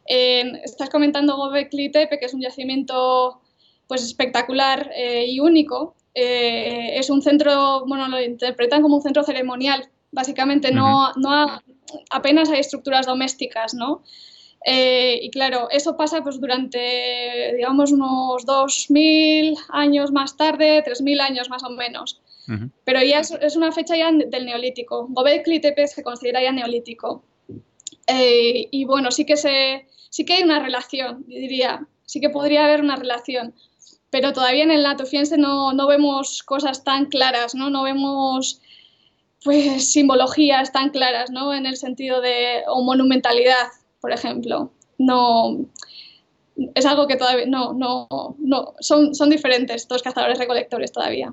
estás 0.06 0.90
comentando 0.90 1.36
Gobekli 1.36 1.90
Tepe, 1.90 2.18
que 2.18 2.26
es 2.26 2.34
un 2.34 2.40
yacimiento 2.40 3.40
pues 3.86 4.02
espectacular 4.04 4.90
eh, 4.96 5.26
y 5.26 5.40
único. 5.40 5.96
Eh, 6.14 6.98
es 6.98 7.10
un 7.10 7.22
centro, 7.22 7.84
bueno, 7.86 8.08
lo 8.08 8.20
interpretan 8.22 8.82
como 8.82 8.96
un 8.96 9.02
centro 9.02 9.22
ceremonial. 9.22 9.88
Básicamente 10.10 10.72
no, 10.72 11.12
no 11.16 11.60
apenas 12.10 12.50
hay 12.50 12.60
estructuras 12.60 13.06
domésticas, 13.06 13.74
¿no? 13.74 14.02
Eh, 14.64 15.18
y 15.22 15.30
claro, 15.30 15.68
eso 15.70 15.96
pasa 15.96 16.22
pues 16.22 16.40
durante, 16.40 17.52
digamos, 17.56 17.92
unos 17.92 18.46
2.000 18.46 19.56
años 19.70 20.12
más 20.12 20.36
tarde, 20.36 20.82
3.000 20.84 21.20
años 21.20 21.50
más 21.50 21.64
o 21.64 21.70
menos. 21.70 22.20
Pero 22.84 23.02
ya 23.02 23.20
es, 23.20 23.56
una 23.56 23.72
fecha 23.72 23.96
ya 23.96 24.10
del 24.12 24.46
neolítico. 24.46 25.06
Gobekli 25.10 25.60
Tepe 25.60 25.86
se 25.86 26.02
considera 26.02 26.42
ya 26.42 26.52
neolítico. 26.52 27.24
Eh, 28.06 28.68
y 28.70 28.84
bueno, 28.84 29.10
sí 29.10 29.24
que, 29.24 29.36
sí 29.36 30.24
que 30.24 30.32
hay 30.32 30.42
una 30.42 30.60
relación, 30.60 31.24
diría, 31.26 31.86
sí 32.04 32.20
que 32.20 32.30
podría 32.30 32.64
haber 32.64 32.80
una 32.80 32.96
relación. 32.96 33.54
Pero 34.10 34.32
todavía 34.32 34.64
en 34.64 34.70
el 34.70 34.82
Latofiense 34.82 35.38
no, 35.38 35.72
no 35.72 35.86
vemos 35.86 36.42
cosas 36.42 36.84
tan 36.84 37.06
claras, 37.06 37.54
¿no? 37.54 37.70
No 37.70 37.84
vemos 37.84 38.60
pues 39.44 39.92
simbologías 39.92 40.72
tan 40.72 40.90
claras, 40.90 41.30
¿no? 41.30 41.54
En 41.54 41.66
el 41.66 41.76
sentido 41.76 42.20
de 42.20 42.62
o 42.66 42.82
monumentalidad 42.82 43.68
por 44.02 44.12
ejemplo. 44.12 44.72
No, 44.98 45.64
es 46.74 46.84
algo 46.84 47.06
que 47.06 47.16
todavía 47.16 47.46
no, 47.46 47.72
no, 47.72 48.36
no, 48.38 48.74
son, 48.80 49.14
son 49.14 49.30
diferentes 49.30 49.86
los 49.88 50.02
cazadores 50.02 50.38
recolectores 50.38 50.92
todavía. 50.92 51.32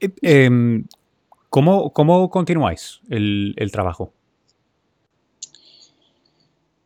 Eh, 0.00 0.10
em, 0.22 0.84
¿cómo, 1.50 2.30
continuáis 2.30 3.00
el, 3.08 3.70
trabajo? 3.72 4.12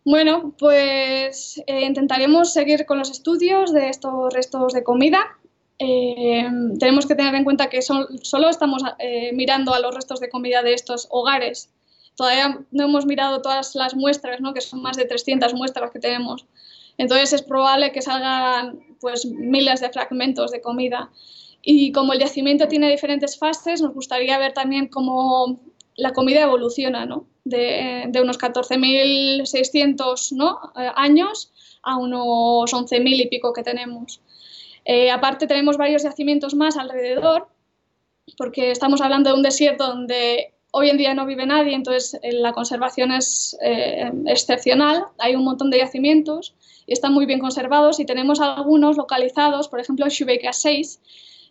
Bueno, 0.04 0.54
pues 0.58 1.62
eh, 1.66 1.82
intentaremos 1.82 2.52
seguir 2.52 2.86
con 2.86 2.98
los 2.98 3.10
estudios 3.10 3.72
de 3.72 3.88
estos 3.88 4.32
restos 4.32 4.72
de 4.72 4.82
comida. 4.82 5.38
Em, 5.78 6.76
tenemos 6.78 7.06
que 7.06 7.14
tener 7.14 7.34
en 7.34 7.44
cuenta 7.44 7.68
que 7.68 7.80
solo 7.82 8.48
estamos 8.48 8.82
eh, 8.98 9.32
mirando 9.32 9.72
a 9.72 9.80
los 9.80 9.94
restos 9.94 10.20
de 10.20 10.28
comida 10.28 10.62
de 10.62 10.74
estos 10.74 11.06
hogares 11.10 11.70
todavía 12.20 12.60
no 12.70 12.84
hemos 12.84 13.06
mirado 13.06 13.40
todas 13.40 13.74
las 13.74 13.96
muestras, 13.96 14.42
¿no? 14.42 14.52
que 14.52 14.60
son 14.60 14.82
más 14.82 14.98
de 14.98 15.06
300 15.06 15.54
muestras 15.54 15.90
que 15.90 15.98
tenemos. 15.98 16.44
Entonces 16.98 17.32
es 17.32 17.40
probable 17.40 17.92
que 17.92 18.02
salgan 18.02 18.78
pues, 19.00 19.24
miles 19.24 19.80
de 19.80 19.88
fragmentos 19.88 20.50
de 20.50 20.60
comida. 20.60 21.10
Y 21.62 21.92
como 21.92 22.12
el 22.12 22.20
yacimiento 22.20 22.68
tiene 22.68 22.90
diferentes 22.90 23.38
fases, 23.38 23.82
nos 23.82 23.94
gustaría 23.94 24.38
ver 24.38 24.52
también 24.52 24.88
cómo 24.88 25.60
la 25.96 26.12
comida 26.12 26.42
evoluciona, 26.42 27.04
¿no? 27.06 27.26
de, 27.44 28.04
de 28.08 28.20
unos 28.20 28.38
14.600 28.38 30.32
¿no? 30.32 30.58
Eh, 30.76 30.90
años 30.94 31.52
a 31.82 31.96
unos 31.96 32.72
11.000 32.72 33.20
y 33.20 33.28
pico 33.28 33.52
que 33.52 33.62
tenemos. 33.62 34.20
Eh, 34.84 35.10
aparte 35.10 35.46
tenemos 35.46 35.76
varios 35.76 36.02
yacimientos 36.02 36.54
más 36.54 36.76
alrededor, 36.76 37.48
porque 38.36 38.70
estamos 38.70 39.00
hablando 39.00 39.30
de 39.30 39.36
un 39.36 39.42
desierto 39.42 39.86
donde 39.86 40.54
Hoy 40.72 40.88
en 40.88 40.98
día 40.98 41.14
no 41.14 41.26
vive 41.26 41.46
nadie, 41.46 41.74
entonces 41.74 42.20
eh, 42.22 42.32
la 42.32 42.52
conservación 42.52 43.10
es 43.10 43.58
eh, 43.60 44.10
excepcional. 44.26 45.06
Hay 45.18 45.34
un 45.34 45.44
montón 45.44 45.70
de 45.70 45.78
yacimientos 45.78 46.54
y 46.86 46.92
están 46.92 47.12
muy 47.12 47.26
bien 47.26 47.40
conservados 47.40 47.98
y 47.98 48.04
tenemos 48.04 48.40
algunos 48.40 48.96
localizados, 48.96 49.68
por 49.68 49.80
ejemplo, 49.80 50.08
Shubeika 50.08 50.52
6, 50.52 51.00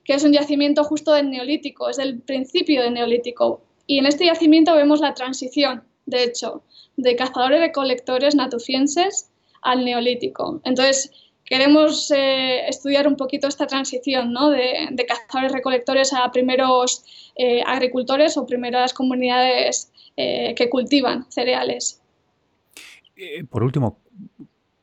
que 0.03 0.13
es 0.13 0.23
un 0.23 0.33
yacimiento 0.33 0.83
justo 0.83 1.13
del 1.13 1.29
Neolítico, 1.29 1.89
es 1.89 1.97
del 1.97 2.19
principio 2.21 2.83
del 2.83 2.93
Neolítico. 2.93 3.62
Y 3.88 3.99
en 3.99 4.05
este 4.05 4.25
yacimiento 4.25 4.75
vemos 4.75 4.99
la 5.01 5.13
transición, 5.13 5.83
de 6.05 6.23
hecho, 6.23 6.63
de 6.97 7.15
cazadores 7.15 7.59
recolectores 7.59 8.35
natufienses 8.35 9.31
al 9.62 9.85
Neolítico. 9.85 10.62
Entonces, 10.63 11.12
queremos 11.45 12.12
eh, 12.12 12.67
estudiar 12.67 13.07
un 13.07 13.15
poquito 13.15 13.47
esta 13.47 13.67
transición 13.67 14.31
¿no? 14.31 14.49
de, 14.49 14.88
de 14.91 15.05
cazadores 15.05 15.51
recolectores 15.51 16.13
a 16.13 16.31
primeros 16.31 17.03
eh, 17.35 17.63
agricultores 17.65 18.38
o 18.38 18.45
primeras 18.45 18.93
comunidades 18.93 19.91
eh, 20.17 20.53
que 20.55 20.69
cultivan 20.69 21.25
cereales. 21.31 22.01
por 23.49 23.63
último, 23.63 23.99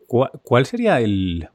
¿cuál, 0.07 0.67
sería 0.67 0.99
el, 1.01 1.49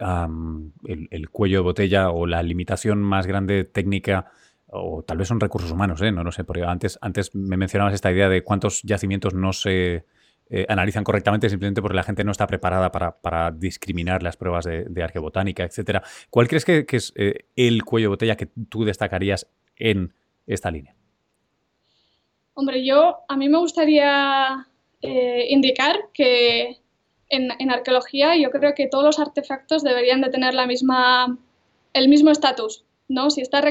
el, 0.00 1.28
cuello 1.30 1.58
de 1.58 1.62
botella 1.62 2.10
o 2.10 2.26
la 2.26 2.42
limitación 2.42 3.02
más 3.02 3.26
grande 3.26 3.64
técnica? 3.64 4.32
O 4.66 5.02
tal 5.02 5.18
vez 5.18 5.28
son 5.28 5.40
recursos 5.40 5.70
humanos, 5.70 6.00
no 6.00 6.22
lo 6.24 6.32
sé, 6.32 6.44
porque 6.44 6.62
antes, 6.62 6.98
antes 7.02 7.34
me 7.34 7.56
mencionabas 7.56 7.94
esta 7.94 8.12
idea 8.12 8.28
de 8.28 8.42
cuántos 8.42 8.82
yacimientos 8.82 9.34
no 9.34 9.52
se 9.52 10.04
eh, 10.52 10.66
analizan 10.68 11.04
correctamente 11.04 11.48
simplemente 11.48 11.80
porque 11.80 11.94
la 11.94 12.02
gente 12.02 12.24
no 12.24 12.32
está 12.32 12.46
preparada 12.48 12.90
para, 12.90 13.52
discriminar 13.52 14.24
las 14.24 14.36
pruebas 14.36 14.64
de, 14.64 15.02
arqueobotánica, 15.02 15.62
etcétera. 15.62 16.02
¿Cuál 16.28 16.48
crees 16.48 16.64
que, 16.64 16.84
es 16.90 17.12
eh, 17.14 17.46
el 17.54 17.84
cuello 17.84 18.06
de 18.06 18.10
botella 18.10 18.36
que 18.36 18.48
tú 18.68 18.84
destacarías 18.84 19.46
en 19.76 20.12
esta 20.48 20.72
línea? 20.72 20.96
Hombre, 22.54 22.84
yo 22.84 23.18
a 23.28 23.36
mí 23.36 23.48
me 23.48 23.58
gustaría 23.58 24.66
eh, 25.02 25.46
indicar 25.50 25.96
que 26.12 26.79
en, 27.30 27.70
arqueología 27.70 28.36
yo 28.36 28.50
creo 28.50 28.74
que 28.74 28.86
todos 28.86 29.04
los 29.04 29.18
artefactos 29.18 29.82
deberían 29.82 30.20
de 30.20 30.30
tener 30.30 30.54
la 30.54 30.66
misma, 30.66 31.38
el 31.92 32.08
mismo 32.08 32.30
estatus, 32.30 32.84
¿no? 33.08 33.30
Si 33.30 33.40
está, 33.40 33.62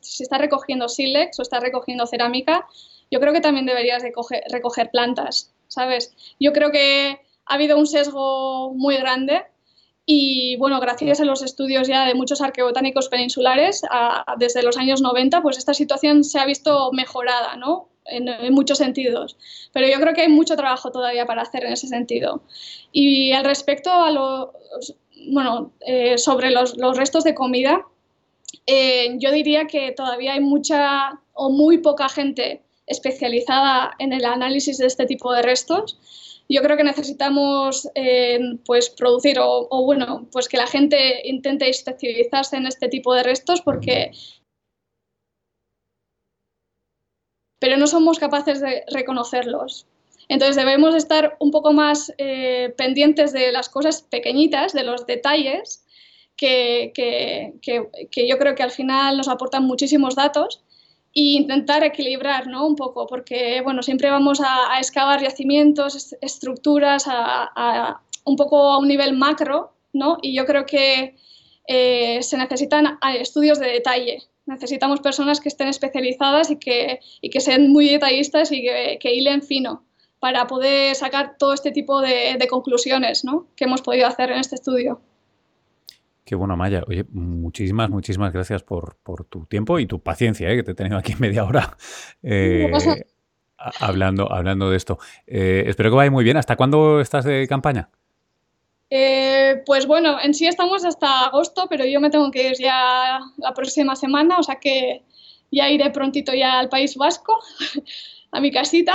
si 0.00 0.22
está 0.22 0.38
recogiendo 0.38 0.88
sílex 0.88 1.38
o 1.38 1.42
está 1.42 1.58
recogiendo 1.60 2.06
cerámica, 2.06 2.66
yo 3.10 3.20
creo 3.20 3.32
que 3.32 3.40
también 3.40 3.66
deberías 3.66 4.02
de 4.02 4.12
recoger 4.50 4.90
plantas. 4.90 5.52
¿sabes? 5.68 6.14
Yo 6.40 6.52
creo 6.52 6.70
que 6.70 7.20
ha 7.46 7.54
habido 7.54 7.78
un 7.78 7.86
sesgo 7.86 8.72
muy 8.74 8.96
grande 8.96 9.44
y 10.04 10.56
bueno, 10.56 10.80
gracias 10.80 11.20
a 11.20 11.24
los 11.24 11.42
estudios 11.42 11.88
ya 11.88 12.06
de 12.06 12.14
muchos 12.14 12.40
arqueobotánicos 12.40 13.08
peninsulares, 13.08 13.82
desde 14.38 14.62
los 14.62 14.76
años 14.76 15.02
90, 15.02 15.42
pues 15.42 15.58
esta 15.58 15.74
situación 15.74 16.22
se 16.22 16.38
ha 16.38 16.46
visto 16.46 16.90
mejorada, 16.92 17.56
¿no? 17.56 17.88
En, 18.08 18.54
muchos 18.54 18.78
sentidos. 18.78 19.36
Pero 19.72 19.88
yo 19.88 20.00
creo 20.00 20.14
que 20.14 20.22
hay 20.22 20.28
mucho 20.28 20.56
trabajo 20.56 20.90
todavía 20.90 21.26
para 21.26 21.42
hacer 21.42 21.64
en 21.64 21.72
ese 21.72 21.88
sentido. 21.88 22.42
Y 22.92 23.32
al 23.32 23.44
respecto 23.44 23.90
a 23.92 24.10
los, 24.10 24.50
bueno, 25.28 25.72
eh, 25.80 26.18
sobre 26.18 26.50
los, 26.50 26.76
los, 26.76 26.96
restos 26.96 27.24
de 27.24 27.34
comida, 27.34 27.86
eh, 28.66 29.16
yo 29.18 29.32
diría 29.32 29.66
que 29.66 29.92
todavía 29.92 30.34
hay 30.34 30.40
mucha 30.40 31.20
o 31.34 31.50
muy 31.50 31.78
poca 31.78 32.08
gente 32.08 32.62
especializada 32.86 33.92
en 33.98 34.12
el 34.12 34.24
análisis 34.24 34.78
de 34.78 34.86
este 34.86 35.06
tipo 35.06 35.32
de 35.32 35.42
restos. 35.42 35.98
Yo 36.48 36.62
creo 36.62 36.76
que 36.76 36.84
necesitamos 36.84 37.88
eh, 37.94 38.38
pues 38.64 38.90
producir 38.90 39.38
o, 39.40 39.84
bueno, 39.84 40.28
pues 40.30 40.48
que 40.48 40.56
la 40.56 40.68
gente 40.68 41.28
intente 41.28 41.68
especializarse 41.68 42.56
en 42.56 42.66
este 42.66 42.88
tipo 42.88 43.14
de 43.14 43.24
restos 43.24 43.60
porque 43.62 44.12
pero 47.58 47.76
no 47.76 47.86
somos 47.86 48.18
capaces 48.18 48.60
de 48.60 48.84
reconocerlos. 48.92 49.86
Entonces 50.28 50.56
debemos 50.56 50.94
estar 50.94 51.36
un 51.38 51.50
poco 51.50 51.72
más 51.72 52.12
eh, 52.18 52.74
pendientes 52.76 53.32
de 53.32 53.52
las 53.52 53.68
cosas 53.68 54.02
pequeñitas, 54.02 54.72
de 54.72 54.82
los 54.82 55.06
detalles, 55.06 55.84
que, 56.36 56.92
que, 56.94 58.28
yo 58.28 58.38
creo 58.38 58.54
que 58.54 58.62
al 58.62 58.70
final 58.70 59.16
nos 59.16 59.28
aportan 59.28 59.64
muchísimos 59.64 60.14
datos 60.14 60.62
e 61.14 61.22
intentar 61.22 61.82
equilibrar 61.82 62.46
¿no? 62.46 62.66
un 62.66 62.76
poco, 62.76 63.06
porque 63.06 63.62
bueno, 63.62 63.82
siempre 63.82 64.10
vamos 64.10 64.40
a, 64.44 64.78
excavar 64.78 65.22
yacimientos, 65.22 66.14
estructuras, 66.20 67.04
a, 67.06 68.02
un 68.24 68.36
poco 68.36 68.58
a 68.58 68.78
un 68.78 68.88
nivel 68.88 69.14
macro, 69.14 69.72
¿no? 69.92 70.18
y 70.20 70.34
yo 70.34 70.44
creo 70.44 70.66
que 70.66 71.16
eh, 71.68 72.22
se 72.22 72.36
necesitan 72.36 72.98
estudios 73.18 73.58
de 73.58 73.68
detalle. 73.68 74.22
Necesitamos 74.46 75.00
personas 75.00 75.40
que 75.40 75.48
estén 75.48 75.68
especializadas 75.68 76.50
y 76.50 76.56
que, 76.56 77.00
y 77.20 77.30
que 77.30 77.40
sean 77.40 77.70
muy 77.70 77.88
detallistas 77.88 78.52
y 78.52 78.62
que, 78.62 78.98
que, 79.00 79.14
hilen 79.14 79.42
fino 79.42 79.84
para 80.20 80.46
poder 80.46 80.94
sacar 80.94 81.36
todo 81.36 81.52
este 81.52 81.72
tipo 81.72 82.00
de, 82.00 82.36
de 82.38 82.48
conclusiones 82.48 83.24
¿no? 83.24 83.48
que 83.56 83.64
hemos 83.64 83.82
podido 83.82 84.06
hacer 84.06 84.30
en 84.30 84.38
este 84.38 84.54
estudio. 84.54 85.00
Qué 86.26 86.34
bueno, 86.34 86.56
Maya. 86.56 86.82
Oye, 86.88 87.06
muchísimas, 87.12 87.88
muchísimas 87.88 88.32
gracias 88.32 88.64
por, 88.64 88.96
tu 89.28 89.46
tiempo 89.46 89.78
y 89.78 89.86
tu 89.86 90.00
paciencia, 90.00 90.50
¿eh? 90.50 90.56
que 90.56 90.64
te 90.64 90.72
he 90.72 90.74
tenido 90.74 90.98
aquí 90.98 91.14
media 91.20 91.44
hora 91.44 91.76
eh, 92.24 92.68
hablando, 93.56 94.32
hablando 94.32 94.68
de 94.68 94.76
esto. 94.76 94.98
Eh, 95.28 95.62
espero 95.68 95.90
que 95.90 95.96
vaya 95.96 96.10
muy 96.10 96.24
bien. 96.24 96.36
¿Hasta 96.36 96.56
cuándo 96.56 97.00
estás 97.00 97.24
de 97.24 97.46
campaña? 97.46 97.90
Pues 98.88 99.86
bueno, 99.86 100.18
en 100.22 100.34
sí 100.34 100.46
estamos 100.46 100.84
hasta 100.84 101.26
agosto, 101.26 101.66
pero 101.68 101.84
yo 101.84 102.00
me 102.00 102.10
tengo 102.10 102.30
que 102.30 102.50
ir 102.50 102.56
ya 102.58 103.20
la 103.38 103.54
próxima 103.54 103.96
semana, 103.96 104.38
o 104.38 104.42
sea 104.42 104.56
que 104.56 105.02
ya 105.50 105.70
iré 105.70 105.90
prontito 105.90 106.34
ya 106.34 106.58
al 106.58 106.68
País 106.68 106.96
Vasco, 106.96 107.38
a 108.30 108.40
mi 108.40 108.50
casita. 108.50 108.94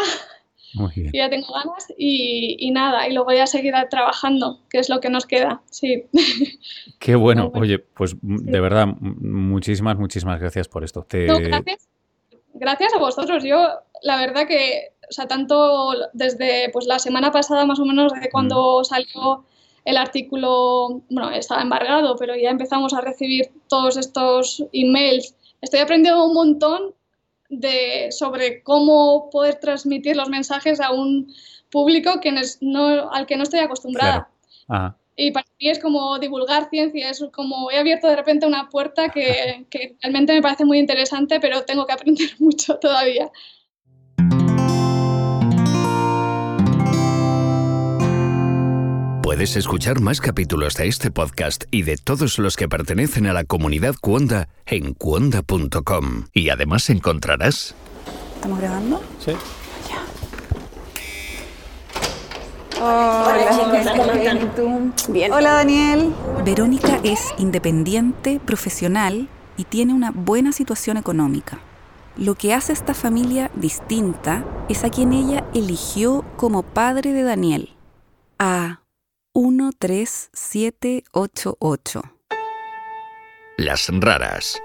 y 0.96 1.18
ya 1.18 1.30
tengo 1.30 1.54
ganas 1.54 1.88
y, 1.98 2.72
nada, 2.72 3.08
y 3.08 3.12
luego 3.12 3.26
voy 3.26 3.40
a 3.40 3.48
seguir 3.48 3.74
trabajando, 3.90 4.62
que 4.70 4.80
es 4.80 4.90
lo 4.90 5.02
que 5.02 5.10
nos 5.10 5.26
queda, 5.26 5.62
sí. 5.70 6.06
Qué 7.00 7.16
bueno, 7.16 7.52
oye, 7.54 7.80
pues 7.80 8.16
de 8.22 8.60
verdad, 8.62 8.88
muchísimas, 8.88 9.98
muchísimas 9.98 10.40
gracias 10.40 10.68
por 10.70 10.84
esto. 10.84 11.06
gracias, 11.10 11.90
gracias 12.54 12.94
a 12.94 13.00
vosotros, 13.00 13.44
yo 13.44 13.68
la 14.04 14.18
verdad 14.18 14.48
que, 14.48 14.94
o 15.10 15.12
sea, 15.12 15.28
tanto 15.28 15.94
desde 16.14 16.70
pues 16.72 16.86
la 16.86 17.00
semana 17.00 17.32
pasada 17.32 17.66
más 17.66 17.80
o 17.80 17.86
menos, 17.86 18.14
de 18.14 18.30
cuando 18.30 18.80
mm. 18.80 18.86
salió 18.86 19.46
el 19.86 19.98
artículo, 19.98 21.02
bueno, 21.10 21.32
estaba 21.32 21.62
embargado, 21.62 22.16
pero 22.16 22.36
ya 22.36 22.50
empezamos 22.50 22.94
a 22.94 23.02
recibir 23.02 23.52
todos 23.68 23.98
estos 23.98 24.64
emails. 24.74 25.36
Estoy 25.62 25.80
aprendiendo 25.80 26.26
un 26.26 26.34
montón 26.34 26.94
de, 27.50 28.12
sobre 28.12 28.64
cómo 28.64 29.30
poder 29.32 29.56
transmitir 29.56 30.16
los 30.16 30.30
mensajes 30.30 30.80
a 30.80 30.92
un 30.92 31.34
público 31.70 32.20
que 32.22 32.34
no, 32.62 33.12
al 33.12 33.26
que 33.26 33.38
no 33.38 33.44
estoy 33.44 33.60
acostumbrada. 33.60 34.30
Y 35.16 35.32
para 35.32 35.46
mí 35.60 35.70
es 35.70 35.80
como 35.80 36.18
divulgar 36.20 36.70
ciencia, 36.70 37.10
es 37.10 37.24
como 37.34 37.70
he 37.70 37.78
abierto 37.78 38.08
de 38.08 38.16
repente 38.16 38.46
una 38.46 38.70
puerta 38.70 39.10
que, 39.10 39.66
que 39.70 39.96
realmente 40.02 40.34
me 40.34 40.42
parece 40.42 40.66
muy 40.66 40.80
interesante, 40.80 41.40
pero 41.40 41.64
tengo 41.64 41.86
que 41.86 41.94
aprender 41.94 42.30
mucho 42.40 42.78
todavía. 42.78 43.30
Puedes 49.32 49.56
escuchar 49.56 50.02
más 50.02 50.20
capítulos 50.20 50.76
de 50.76 50.90
este 50.90 51.10
podcast 51.10 51.64
y 51.72 51.84
de 51.84 51.96
todos 51.96 52.38
los 52.38 52.58
que 52.58 52.68
pertenecen 52.68 53.28
a 53.28 53.34
la 53.34 53.46
comunidad 53.46 53.96
Cuonda 53.96 54.50
en 54.66 54.94
cuonda.com. 54.94 56.26
Y 56.34 56.50
además 56.50 56.90
encontrarás... 56.90 57.74
¿Estamos 58.36 58.60
grabando? 58.60 59.02
Sí. 59.20 59.32
Hola, 62.82 64.38
Bien. 65.08 65.32
Hola, 65.32 65.52
Daniel. 65.54 66.14
Verónica 66.44 67.00
es 67.06 67.34
independiente, 67.38 68.42
profesional 68.46 69.30
y 69.56 69.64
tiene 69.64 69.94
una 69.94 70.12
buena 70.12 70.52
situación 70.52 70.98
económica. 70.98 71.58
Lo 72.18 72.36
que 72.36 72.54
hace 72.54 72.74
esta 72.74 72.94
familia 72.94 73.50
distinta 73.56 74.44
es 74.68 74.84
a 74.84 74.90
quien 74.90 75.14
ella 75.14 75.46
eligió 75.54 76.26
como 76.36 76.64
padre 76.64 77.14
de 77.14 77.24
Daniel, 77.24 77.70
a 78.38 78.82
13788. 79.34 82.02
Las 83.58 83.88
raras. 83.90 84.62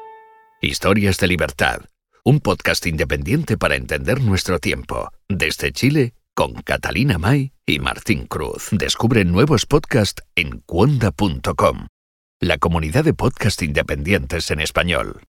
Historias 0.60 1.18
de 1.18 1.28
libertad. 1.28 1.82
Un 2.24 2.40
podcast 2.40 2.84
independiente 2.86 3.56
para 3.56 3.76
entender 3.76 4.20
nuestro 4.20 4.58
tiempo. 4.58 5.12
Desde 5.28 5.70
Chile, 5.70 6.14
con 6.34 6.54
Catalina 6.54 7.18
May 7.18 7.52
y 7.64 7.78
Martín 7.78 8.26
Cruz. 8.26 8.70
Descubre 8.72 9.24
nuevos 9.24 9.66
podcasts 9.66 10.24
en 10.34 10.58
cuonda.com, 10.66 11.86
la 12.40 12.58
comunidad 12.58 13.04
de 13.04 13.14
podcast 13.14 13.62
independientes 13.62 14.50
en 14.50 14.58
español. 14.60 15.22